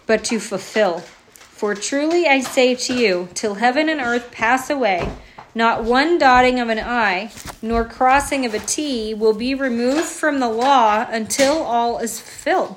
but 0.05 0.25
to 0.25 0.41
fulfill. 0.41 1.05
For 1.29 1.77
truly 1.77 2.27
I 2.27 2.41
say 2.41 2.75
to 2.75 2.95
you, 2.95 3.29
till 3.35 3.55
heaven 3.55 3.89
and 3.89 4.01
earth 4.01 4.33
pass 4.33 4.71
away, 4.71 5.13
not 5.55 5.85
one 5.85 6.19
dotting 6.19 6.59
of 6.59 6.69
an 6.69 6.81
I, 6.81 7.31
nor 7.63 7.85
crossing 7.85 8.45
of 8.45 8.55
a 8.55 8.59
T 8.59 9.15
will 9.15 9.35
be 9.35 9.55
removed 9.55 10.07
from 10.07 10.41
the 10.41 10.49
law 10.49 11.07
until 11.09 11.63
all 11.63 11.99
is 11.99 12.19
fulfilled. 12.19 12.75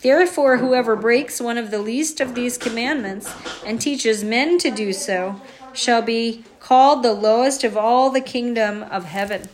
Therefore, 0.00 0.56
whoever 0.56 0.96
breaks 0.96 1.42
one 1.42 1.58
of 1.58 1.70
the 1.70 1.78
least 1.78 2.22
of 2.22 2.34
these 2.34 2.56
commandments 2.56 3.30
and 3.66 3.78
teaches 3.78 4.24
men 4.24 4.56
to 4.60 4.70
do 4.70 4.94
so 4.94 5.42
shall 5.74 6.00
be 6.00 6.44
called 6.64 7.02
the 7.02 7.12
lowest 7.12 7.62
of 7.62 7.76
all 7.76 8.08
the 8.08 8.22
kingdom 8.22 8.82
of 8.84 9.04
heaven. 9.04 9.46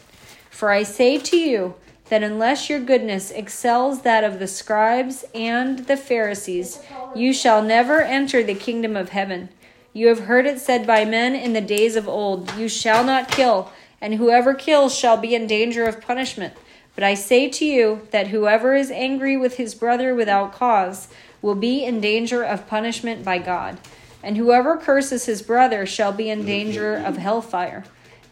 For 0.48 0.70
I 0.70 0.84
say 0.84 1.18
to 1.18 1.36
you 1.36 1.74
that 2.08 2.22
unless 2.22 2.70
your 2.70 2.78
goodness 2.78 3.32
excels 3.32 4.02
that 4.02 4.22
of 4.22 4.38
the 4.38 4.46
scribes 4.46 5.24
and 5.34 5.80
the 5.86 5.96
Pharisees, 5.96 6.80
you 7.16 7.32
shall 7.32 7.64
never 7.64 8.00
enter 8.00 8.44
the 8.44 8.54
kingdom 8.54 8.96
of 8.96 9.08
heaven. 9.08 9.48
You 9.92 10.06
have 10.06 10.20
heard 10.20 10.46
it 10.46 10.60
said 10.60 10.86
by 10.86 11.04
men 11.04 11.34
in 11.34 11.52
the 11.52 11.60
days 11.60 11.96
of 11.96 12.06
old, 12.06 12.54
You 12.54 12.68
shall 12.68 13.02
not 13.02 13.28
kill, 13.28 13.72
and 14.00 14.14
whoever 14.14 14.54
kills 14.54 14.96
shall 14.96 15.16
be 15.16 15.34
in 15.34 15.48
danger 15.48 15.86
of 15.86 16.00
punishment. 16.00 16.54
But 16.94 17.02
I 17.02 17.14
say 17.14 17.48
to 17.48 17.64
you 17.64 18.06
that 18.12 18.28
whoever 18.28 18.76
is 18.76 18.92
angry 18.92 19.36
with 19.36 19.56
his 19.56 19.74
brother 19.74 20.14
without 20.14 20.52
cause 20.52 21.08
will 21.42 21.56
be 21.56 21.84
in 21.84 22.00
danger 22.00 22.44
of 22.44 22.68
punishment 22.68 23.24
by 23.24 23.38
God. 23.38 23.78
And 24.22 24.36
whoever 24.36 24.76
curses 24.76 25.26
his 25.26 25.42
brother 25.42 25.86
shall 25.86 26.12
be 26.12 26.28
in 26.28 26.44
danger 26.44 26.94
of 26.96 27.16
hellfire. 27.16 27.84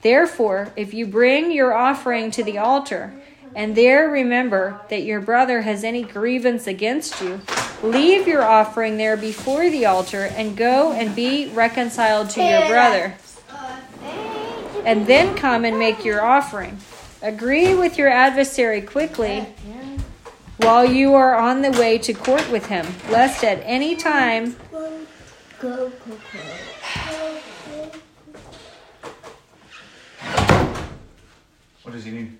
Therefore, 0.03 0.73
if 0.77 0.95
you 0.95 1.07
bring 1.07 1.51
your 1.51 1.75
offering 1.75 2.31
to 2.33 2.45
the 2.45 2.59
altar, 2.59 3.13
and 3.55 3.75
there 3.75 4.09
remember 4.09 4.81
that 4.91 5.03
your 5.03 5.21
brother 5.21 5.63
has 5.63 5.83
any 5.83 6.03
grievance 6.03 6.67
against 6.67 7.21
you, 7.21 7.41
leave 7.83 8.29
your 8.29 8.43
offering 8.43 8.97
there 8.97 9.17
before 9.17 9.71
the 9.71 9.87
altar 9.87 10.25
and 10.37 10.57
go 10.57 10.93
and 10.93 11.17
be 11.17 11.49
reconciled 11.49 12.31
to 12.31 12.43
your 12.43 12.69
brother. 12.69 13.15
And 14.85 15.07
then 15.07 15.35
come 15.35 15.65
and 15.65 15.79
make 15.79 16.05
your 16.05 16.25
offering. 16.25 16.79
Agree 17.23 17.75
with 17.75 17.99
your 17.99 18.09
adversary 18.09 18.81
quickly 18.81 19.47
while 20.59 20.85
you 20.85 21.15
are 21.15 21.37
on 21.37 21.63
the 21.63 21.71
way 21.73 21.99
to 21.99 22.13
court 22.13 22.49
with 22.51 22.67
him, 22.67 22.87
lest 23.11 23.45
at 23.45 23.61
any 23.65 23.97
time 23.97 24.57
Go, 25.61 25.91
go, 25.91 26.19
go. 26.33 26.41
What 31.83 31.93
does 31.93 32.05
he 32.05 32.11
need? 32.13 32.39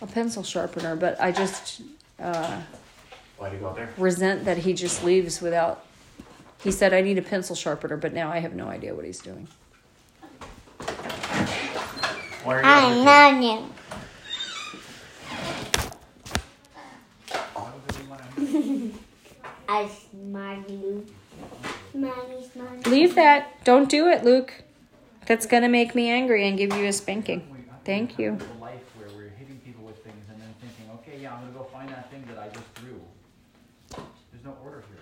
a 0.00 0.06
pencil 0.06 0.42
sharpener, 0.42 0.94
but 0.94 1.20
I 1.20 1.32
just 1.32 1.82
uh, 2.20 2.60
Why'd 3.36 3.52
he 3.52 3.58
go 3.58 3.68
out 3.68 3.76
there? 3.76 3.88
resent 3.96 4.44
that 4.44 4.58
he 4.58 4.72
just 4.72 5.02
leaves 5.04 5.40
without. 5.40 5.84
He 6.62 6.70
said, 6.72 6.92
I 6.92 7.00
need 7.00 7.18
a 7.18 7.22
pencil 7.22 7.54
sharpener, 7.56 7.96
but 7.96 8.12
now 8.12 8.30
I 8.30 8.38
have 8.38 8.54
no 8.54 8.66
idea 8.68 8.94
what 8.94 9.04
he's 9.04 9.20
doing. 9.20 9.46
Why 12.44 12.54
are 12.54 12.60
you 12.60 12.66
I 12.66 13.30
out 13.30 13.40
know 13.40 13.68
you. 18.38 18.94
I 19.68 19.88
smile 20.10 20.64
you. 20.68 21.06
Leave 22.86 23.14
that. 23.14 23.64
Don't 23.64 23.88
do 23.88 24.08
it, 24.08 24.24
Luke. 24.24 24.52
That's 25.26 25.46
going 25.46 25.62
to 25.62 25.68
make 25.68 25.94
me 25.94 26.08
angry 26.08 26.46
and 26.48 26.56
give 26.56 26.74
you 26.74 26.86
a 26.86 26.92
spanking. 26.92 27.42
Thank 27.84 28.18
you. 28.18 28.38
Life 28.60 28.80
where 28.96 29.08
we're 29.16 29.30
hitting 29.30 29.58
people 29.64 29.84
with 29.84 29.96
things 30.04 30.26
and 30.30 30.40
then 30.40 30.54
thinking, 30.60 30.90
okay, 30.96 31.22
yeah, 31.22 31.34
I'm 31.34 31.40
gonna 31.40 31.52
go 31.52 31.64
find 31.64 31.88
that 31.88 32.10
thing 32.10 32.22
that 32.28 32.38
I 32.38 32.48
just 32.48 32.66
threw. 32.74 33.00
There's 34.30 34.44
no 34.44 34.54
order 34.62 34.84
here. 34.88 34.98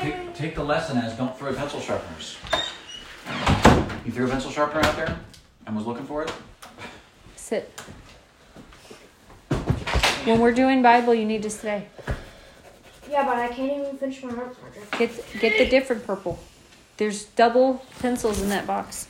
Take, 0.00 0.34
take 0.34 0.54
the 0.54 0.64
lesson 0.64 0.98
as 0.98 1.16
don't 1.16 1.36
throw 1.38 1.52
pencil 1.54 1.80
sharpeners. 1.80 2.36
You 4.04 4.12
threw 4.12 4.26
a 4.26 4.30
pencil 4.30 4.50
sharpener 4.50 4.80
out 4.82 4.96
there 4.96 5.18
and 5.66 5.76
was 5.76 5.86
looking 5.86 6.06
for 6.06 6.22
it? 6.22 6.32
Sit. 7.46 7.70
When 10.24 10.40
we're 10.40 10.50
doing 10.50 10.82
Bible, 10.82 11.14
you 11.14 11.24
need 11.24 11.44
to 11.44 11.50
stay. 11.50 11.86
Yeah, 13.08 13.24
but 13.24 13.36
I 13.36 13.46
can't 13.46 13.84
even 13.84 13.96
finish 13.98 14.20
my 14.24 14.30
art 14.30 14.58
project. 14.58 14.98
Get 14.98 15.40
get 15.40 15.56
the 15.56 15.70
different 15.70 16.04
purple. 16.04 16.40
There's 16.96 17.26
double 17.36 17.84
pencils 18.00 18.42
in 18.42 18.48
that 18.48 18.66
box. 18.66 19.06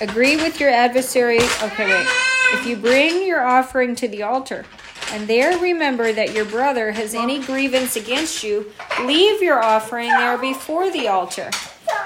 Agree 0.00 0.36
with 0.36 0.58
your 0.58 0.70
adversary. 0.70 1.36
Okay, 1.36 1.84
wait. 1.84 2.06
If 2.54 2.64
you 2.66 2.74
bring 2.74 3.26
your 3.26 3.44
offering 3.44 3.94
to 3.96 4.08
the 4.08 4.22
altar, 4.22 4.64
and 5.10 5.28
there 5.28 5.58
remember 5.58 6.14
that 6.14 6.32
your 6.32 6.46
brother 6.46 6.92
has 6.92 7.14
any 7.14 7.42
grievance 7.42 7.94
against 7.94 8.42
you, 8.42 8.72
leave 9.02 9.42
your 9.42 9.62
offering 9.62 10.08
there 10.08 10.38
before 10.38 10.90
the 10.90 11.08
altar, 11.08 11.50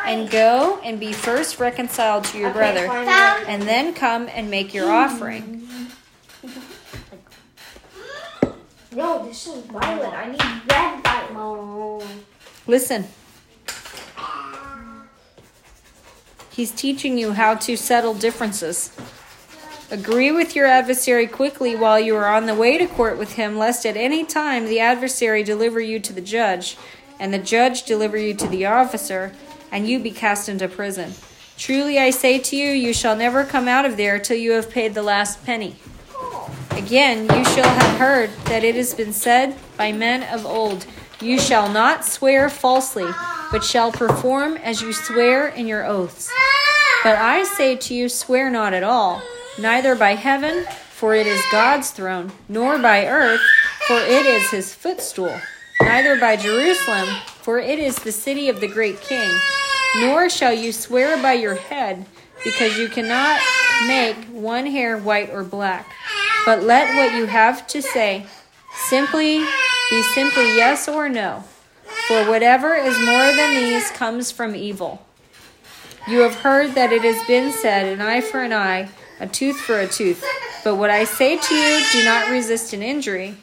and 0.07 0.31
go 0.31 0.81
and 0.85 0.99
be 1.01 1.12
first 1.12 1.59
reconciled 1.59 2.25
to 2.25 2.38
your 2.38 2.53
brother, 2.53 2.87
and 2.87 3.62
then 3.62 3.92
come 3.95 4.29
and 4.29 4.51
make 4.51 4.73
your 4.73 4.90
offering. 4.90 5.69
No, 8.92 9.27
this 9.27 9.47
is 9.47 9.62
violet. 9.66 10.14
I 10.14 10.31
need 10.31 10.73
red 10.73 11.05
violet. 11.05 12.07
Listen. 12.66 13.05
He's 16.51 16.73
teaching 16.73 17.19
you 17.19 17.33
how 17.33 17.57
to 17.57 17.77
settle 17.77 18.14
differences. 18.14 18.90
Agree 19.90 20.33
with 20.33 20.57
your 20.57 20.64
adversary 20.64 21.27
quickly 21.27 21.77
while 21.77 22.01
you 22.01 22.16
are 22.16 22.27
on 22.27 22.47
the 22.47 22.55
way 22.55 22.79
to 22.79 22.87
court 22.87 23.19
with 23.19 23.35
him, 23.35 23.59
lest 23.59 23.85
at 23.85 23.99
any 23.99 24.25
time 24.25 24.64
the 24.64 24.81
adversary 24.81 25.42
deliver 25.42 25.79
you 25.79 26.01
to 26.01 26.14
the 26.14 26.23
judge, 26.23 26.79
and 27.21 27.35
the 27.35 27.38
judge 27.38 27.83
deliver 27.83 28.16
you 28.16 28.33
to 28.33 28.49
the 28.49 28.64
officer, 28.64 29.33
and 29.77 29.87
you 29.87 29.99
be 29.99 30.11
cast 30.11 30.49
into 30.49 30.67
prison. 30.67 31.12
Truly 31.59 31.99
I 31.99 32.09
say 32.09 32.39
to 32.39 32.57
you, 32.57 32.71
you 32.71 32.95
shall 32.95 33.15
never 33.15 33.45
come 33.45 33.69
out 33.69 33.85
of 33.85 33.99
there 33.99 34.19
till 34.19 34.39
you 34.39 34.53
have 34.53 34.71
paid 34.71 34.95
the 34.95 35.03
last 35.03 35.45
penny. 35.45 35.77
Again, 36.71 37.25
you 37.25 37.45
shall 37.45 37.69
have 37.69 37.99
heard 37.99 38.31
that 38.47 38.65
it 38.65 38.75
has 38.75 38.95
been 38.95 39.12
said 39.12 39.55
by 39.77 39.93
men 39.93 40.23
of 40.35 40.47
old, 40.47 40.87
You 41.21 41.39
shall 41.39 41.71
not 41.71 42.07
swear 42.07 42.49
falsely, 42.49 43.11
but 43.53 43.62
shall 43.62 43.93
perform 43.93 44.57
as 44.57 44.81
you 44.81 44.95
swear 44.95 45.49
in 45.49 45.67
your 45.67 45.85
oaths. 45.85 46.33
But 47.05 47.19
I 47.19 47.45
say 47.45 47.77
to 47.77 47.95
you, 47.95 48.09
swear 48.09 48.49
not 48.49 48.73
at 48.73 48.83
all, 48.83 49.21
neither 49.59 49.95
by 49.95 50.15
heaven, 50.15 50.65
for 50.89 51.15
it 51.15 51.27
is 51.27 51.43
God's 51.53 51.91
throne, 51.91 52.33
nor 52.49 52.79
by 52.79 53.07
earth, 53.07 53.43
for 53.87 53.99
it 53.99 54.25
is 54.25 54.51
his 54.51 54.75
footstool, 54.75 55.39
neither 55.83 56.19
by 56.19 56.37
Jerusalem, 56.37 57.09
for 57.43 57.59
it 57.59 57.79
is 57.79 57.97
the 57.97 58.12
city 58.12 58.49
of 58.49 58.61
the 58.61 58.69
great 58.69 59.03
king. 59.03 59.39
Nor 60.01 60.29
shall 60.29 60.53
you 60.53 60.73
swear 60.73 61.21
by 61.23 61.35
your 61.35 61.55
head, 61.55 62.07
because 62.45 62.79
you 62.79 62.89
cannot 62.89 63.41
make 63.87 64.17
one 64.27 64.67
hair 64.67 64.99
white 64.99 65.31
or 65.31 65.43
black. 65.43 65.91
But 66.45 66.63
let 66.63 66.95
what 66.97 67.17
you 67.17 67.27
have 67.27 67.67
to 67.69 67.83
say 67.83 68.27
simply 68.89 69.39
be 69.91 70.03
simply 70.15 70.57
yes 70.57 70.89
or 70.89 71.09
no. 71.09 71.45
For 72.09 72.25
whatever 72.25 72.75
is 72.75 72.97
more 73.05 73.33
than 73.33 73.55
these 73.55 73.91
comes 73.91 74.31
from 74.31 74.55
evil. 74.55 75.05
You 76.07 76.21
have 76.21 76.37
heard 76.37 76.75
that 76.75 76.93
it 76.93 77.03
has 77.03 77.27
been 77.27 77.53
said, 77.53 77.87
an 77.87 78.01
eye 78.01 78.21
for 78.21 78.43
an 78.43 78.53
eye, 78.53 78.91
a 79.19 79.27
tooth 79.27 79.59
for 79.59 79.81
a 79.81 79.89
tooth. 79.89 80.25
But 80.63 80.77
what 80.77 80.91
I 80.91 81.05
say 81.05 81.37
to 81.37 81.55
you, 81.55 81.85
do 81.93 82.05
not 82.05 82.31
resist 82.31 82.73
an 82.73 82.83
injury. 82.83 83.37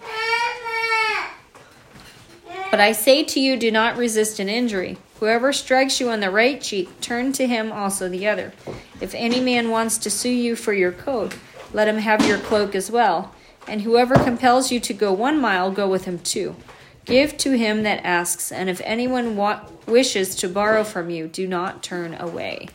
But 2.72 2.80
I 2.80 2.94
say 2.94 3.24
to 3.24 3.40
you, 3.40 3.58
do 3.58 3.70
not 3.70 3.98
resist 3.98 4.40
an 4.40 4.50
injury. 4.50 4.98
Whoever 5.24 5.54
strikes 5.54 6.02
you 6.02 6.10
on 6.10 6.20
the 6.20 6.30
right 6.30 6.60
cheek, 6.60 7.00
turn 7.00 7.32
to 7.32 7.48
him 7.48 7.72
also 7.72 8.10
the 8.10 8.28
other. 8.28 8.52
If 9.00 9.16
any 9.16 9.40
man 9.40 9.70
wants 9.70 9.98
to 10.00 10.10
sue 10.10 10.28
you 10.28 10.58
for 10.58 10.74
your 10.74 10.92
coat, 10.92 11.38
let 11.72 11.88
him 11.88 12.00
have 12.00 12.28
your 12.28 12.40
cloak 12.40 12.76
as 12.76 12.92
well. 12.92 13.34
And 13.66 13.84
whoever 13.84 14.16
compels 14.16 14.70
you 14.70 14.82
to 14.82 14.94
go 14.94 15.14
one 15.14 15.40
mile, 15.40 15.72
go 15.72 15.88
with 15.88 16.04
him 16.04 16.20
two. 16.20 16.58
Give 17.06 17.38
to 17.38 17.52
him 17.52 17.84
that 17.84 18.04
asks, 18.04 18.52
and 18.52 18.70
if 18.70 18.82
anyone 18.84 19.38
wa- 19.38 19.62
wishes 19.88 20.36
to 20.36 20.50
borrow 20.50 20.84
from 20.84 21.10
you, 21.10 21.30
do 21.30 21.48
not 21.48 21.82
turn 21.82 22.16
away. 22.16 22.68